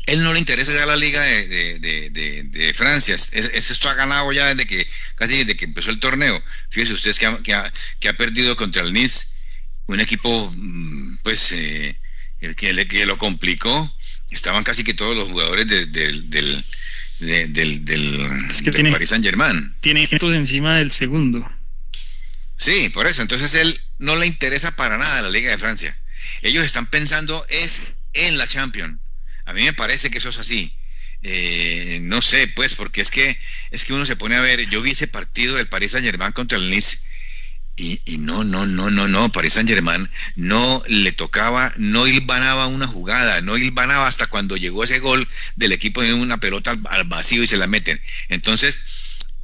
[0.09, 3.15] él no le interesa ya la liga de, Francia.
[3.15, 4.87] Es, esto ha ganado ya desde que
[5.17, 6.43] casi desde que empezó el torneo.
[6.71, 9.27] Fíjese ustedes que ha, que ha, perdido contra el Nice,
[9.87, 10.55] un equipo
[11.23, 11.55] pues
[12.41, 13.95] pues que, le, que lo complicó.
[14.31, 19.75] Estaban casi que todos los jugadores del, del, del, del Paris Saint Germain.
[19.81, 21.47] Tiene puntos encima del segundo.
[22.57, 23.21] Sí, por eso.
[23.21, 25.95] Entonces él no le interesa para nada la Liga de Francia.
[26.41, 27.83] Ellos están pensando es
[28.15, 28.99] en la Champions
[29.49, 30.71] a mí me parece que eso es así.
[31.23, 33.37] Eh, no sé, pues, porque es que
[33.71, 36.33] es que uno se pone a ver, yo vi ese partido del Paris Saint Germain
[36.33, 36.99] contra el Nice
[37.77, 42.87] y, no, no, no, no, no, Paris Saint Germain no le tocaba, no hilvanaba una
[42.87, 45.27] jugada, no hilvanaba hasta cuando llegó ese gol
[45.57, 48.03] del equipo de una pelota al vacío y se la meten.
[48.29, 48.81] Entonces,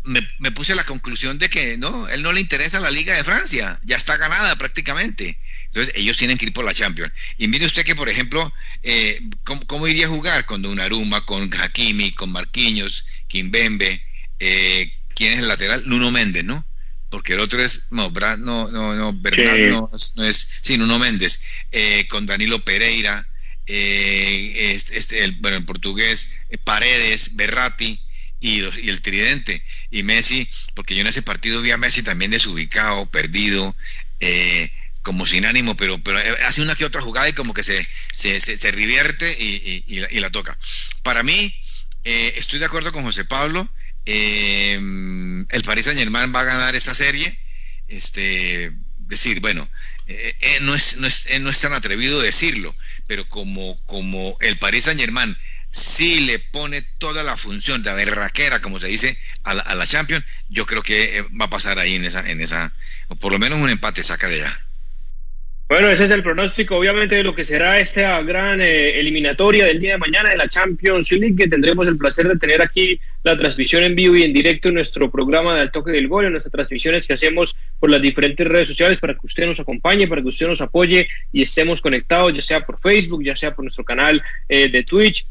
[0.02, 3.14] me, me, puse a la conclusión de que no, él no le interesa la Liga
[3.14, 5.38] de Francia, ya está ganada prácticamente.
[5.74, 7.12] Entonces ellos tienen que ir por la Champions.
[7.36, 8.52] Y mire usted que, por ejemplo,
[8.84, 9.20] eh,
[9.66, 14.00] ¿cómo, iría a jugar con Donnarumma, con Hakimi, con Marquinhos, Kimbembe?
[14.38, 15.82] Eh, ¿Quién es el lateral?
[15.84, 16.64] Nuno Méndez, ¿no?
[17.10, 21.00] Porque el otro es, no, Brad, no, no, no, Bernard no, no, es, sí, Nuno
[21.00, 21.40] Méndez,
[21.72, 23.26] eh, con Danilo Pereira,
[23.66, 28.00] eh, este, el, bueno, en portugués, eh, Paredes, Berratti
[28.38, 29.60] y, y el tridente.
[29.90, 33.74] Y Messi, porque yo en ese partido vi a Messi también desubicado, perdido,
[34.20, 34.70] eh,
[35.04, 38.40] como sin ánimo, pero, pero hace una que otra jugada y como que se, se,
[38.40, 40.58] se, revierte y, y, la, toca.
[41.02, 41.54] Para mí,
[42.04, 43.70] eh, estoy de acuerdo con José Pablo,
[44.06, 47.38] eh, el Paris Saint Germain va a ganar esta serie,
[47.86, 49.68] este, decir, bueno,
[50.06, 52.74] eh, no, es, no, es, no es tan atrevido decirlo,
[53.06, 55.36] pero como, como el Paris Saint Germain
[55.70, 59.86] sí le pone toda la función de berraquera, como se dice, a la, a la
[59.86, 62.72] Champions, yo creo que va a pasar ahí en esa, en esa,
[63.08, 64.63] o por lo menos un empate saca de allá.
[65.74, 69.80] Bueno, ese es el pronóstico, obviamente, de lo que será esta gran eh, eliminatoria del
[69.80, 73.36] día de mañana de la Champions League, que tendremos el placer de tener aquí la
[73.36, 76.30] transmisión en vivo y en directo en nuestro programa de Al Toque del Gol, en
[76.30, 80.22] nuestras transmisiones que hacemos por las diferentes redes sociales para que usted nos acompañe, para
[80.22, 83.82] que usted nos apoye y estemos conectados, ya sea por Facebook, ya sea por nuestro
[83.82, 85.24] canal eh, de Twitch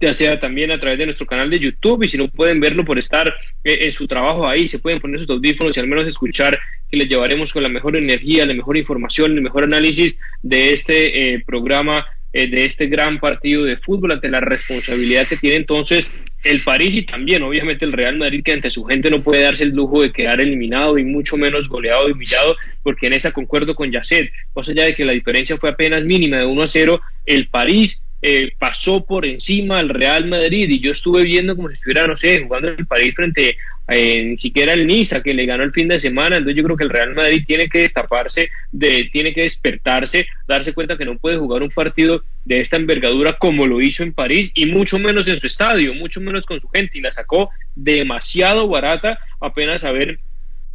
[0.00, 2.84] ya sea también a través de nuestro canal de YouTube y si no pueden verlo
[2.84, 3.28] por estar
[3.64, 6.58] eh, en su trabajo ahí, se pueden poner sus audífonos y al menos escuchar
[6.90, 11.34] que les llevaremos con la mejor energía, la mejor información, el mejor análisis de este
[11.34, 16.12] eh, programa, eh, de este gran partido de fútbol ante la responsabilidad que tiene entonces
[16.44, 19.64] el París y también obviamente el Real Madrid que ante su gente no puede darse
[19.64, 23.74] el lujo de quedar eliminado y mucho menos goleado y humillado porque en esa concuerdo
[23.74, 27.00] con Yacet, más allá de que la diferencia fue apenas mínima de 1 a 0,
[27.24, 31.74] el París eh, pasó por encima al Real Madrid y yo estuve viendo como si
[31.74, 33.56] estuviera, no sé, jugando en el París frente
[33.88, 36.76] eh, ni siquiera el Niza que le ganó el fin de semana, entonces yo creo
[36.76, 41.18] que el Real Madrid tiene que destaparse, de, tiene que despertarse, darse cuenta que no
[41.18, 45.28] puede jugar un partido de esta envergadura como lo hizo en París y mucho menos
[45.28, 46.98] en su estadio, mucho menos con su gente.
[46.98, 50.18] Y la sacó demasiado barata apenas haber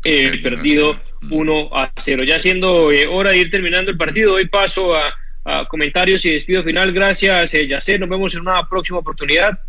[0.03, 2.23] eh, perdido 1 a 0.
[2.23, 5.13] Ya siendo eh, hora de ir terminando el partido, hoy paso a
[5.67, 6.91] comentarios y despido final.
[6.91, 7.99] Gracias, eh, Yacer.
[7.99, 9.59] Nos vemos en una próxima oportunidad.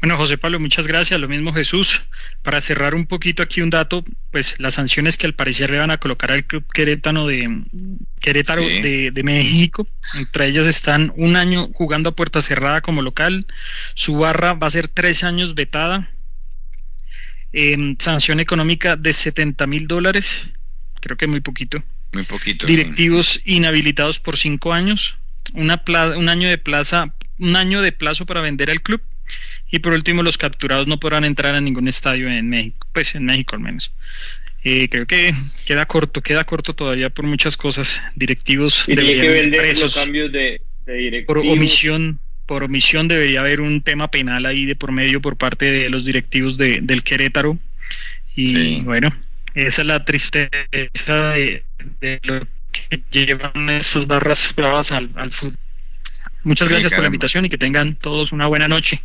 [0.00, 1.18] Bueno, José Pablo, muchas gracias.
[1.18, 2.04] Lo mismo Jesús.
[2.42, 5.90] Para cerrar un poquito aquí un dato, pues las sanciones que al parecer le van
[5.90, 7.64] a colocar al club Querétaro de
[8.20, 13.46] Querétaro de, México, entre ellas están un año jugando a puerta cerrada como local,
[13.94, 16.10] su barra va a ser tres años vetada,
[17.52, 20.50] em, sanción económica de 70 mil dólares,
[21.00, 21.82] creo que muy poquito,
[22.16, 22.66] muy poquito.
[22.66, 25.18] Directivos inhabilitados por cinco años,
[25.54, 25.82] una
[26.16, 29.00] un año de plaza, un año de plazo para vender al club
[29.70, 33.24] y por último los capturados no podrán entrar a ningún estadio en México, pues en
[33.24, 33.92] México al menos.
[34.64, 35.32] Eh, creo que
[35.66, 38.02] queda corto, queda corto todavía por muchas cosas.
[38.16, 40.60] Directivos y que vender los cambios de,
[41.26, 45.70] Por omisión, por omisión debería haber un tema penal ahí de por medio por parte
[45.70, 47.58] de los directivos de, del Querétaro.
[48.34, 49.16] Y bueno,
[49.54, 50.48] esa es la tristeza
[51.34, 51.64] de,
[52.22, 55.58] lo que llevan esas barras bravas al, fútbol.
[56.42, 59.02] Muchas gracias por la invitación y que tengan todos una buena noche.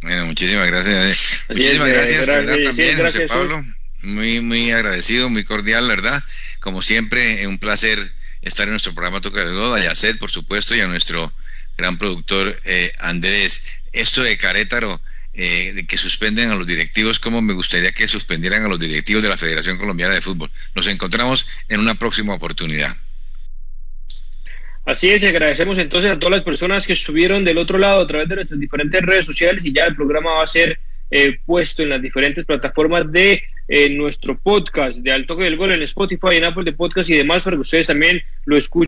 [0.00, 1.18] Bueno, muchísimas gracias.
[1.48, 2.56] Muchísimas gracias, ¿verdad?
[2.62, 3.64] También, José Pablo.
[4.02, 6.22] Muy, muy agradecido, muy cordial, ¿verdad?
[6.60, 7.98] Como siempre, un placer
[8.42, 11.32] estar en nuestro programa Toca de Goda, a Yacet, por supuesto, y a nuestro
[11.76, 13.72] gran productor eh, Andrés.
[13.92, 15.00] Esto de Carétaro
[15.40, 19.28] eh, que suspenden a los directivos como me gustaría que suspendieran a los directivos de
[19.28, 20.50] la Federación Colombiana de Fútbol.
[20.74, 22.96] Nos encontramos en una próxima oportunidad.
[24.84, 28.28] Así es, agradecemos entonces a todas las personas que estuvieron del otro lado a través
[28.28, 31.90] de nuestras diferentes redes sociales y ya el programa va a ser eh, puesto en
[31.90, 36.64] las diferentes plataformas de eh, nuestro podcast de Alto del Gol en Spotify, en Apple
[36.64, 38.76] de Podcast y demás para que ustedes también lo escuchen.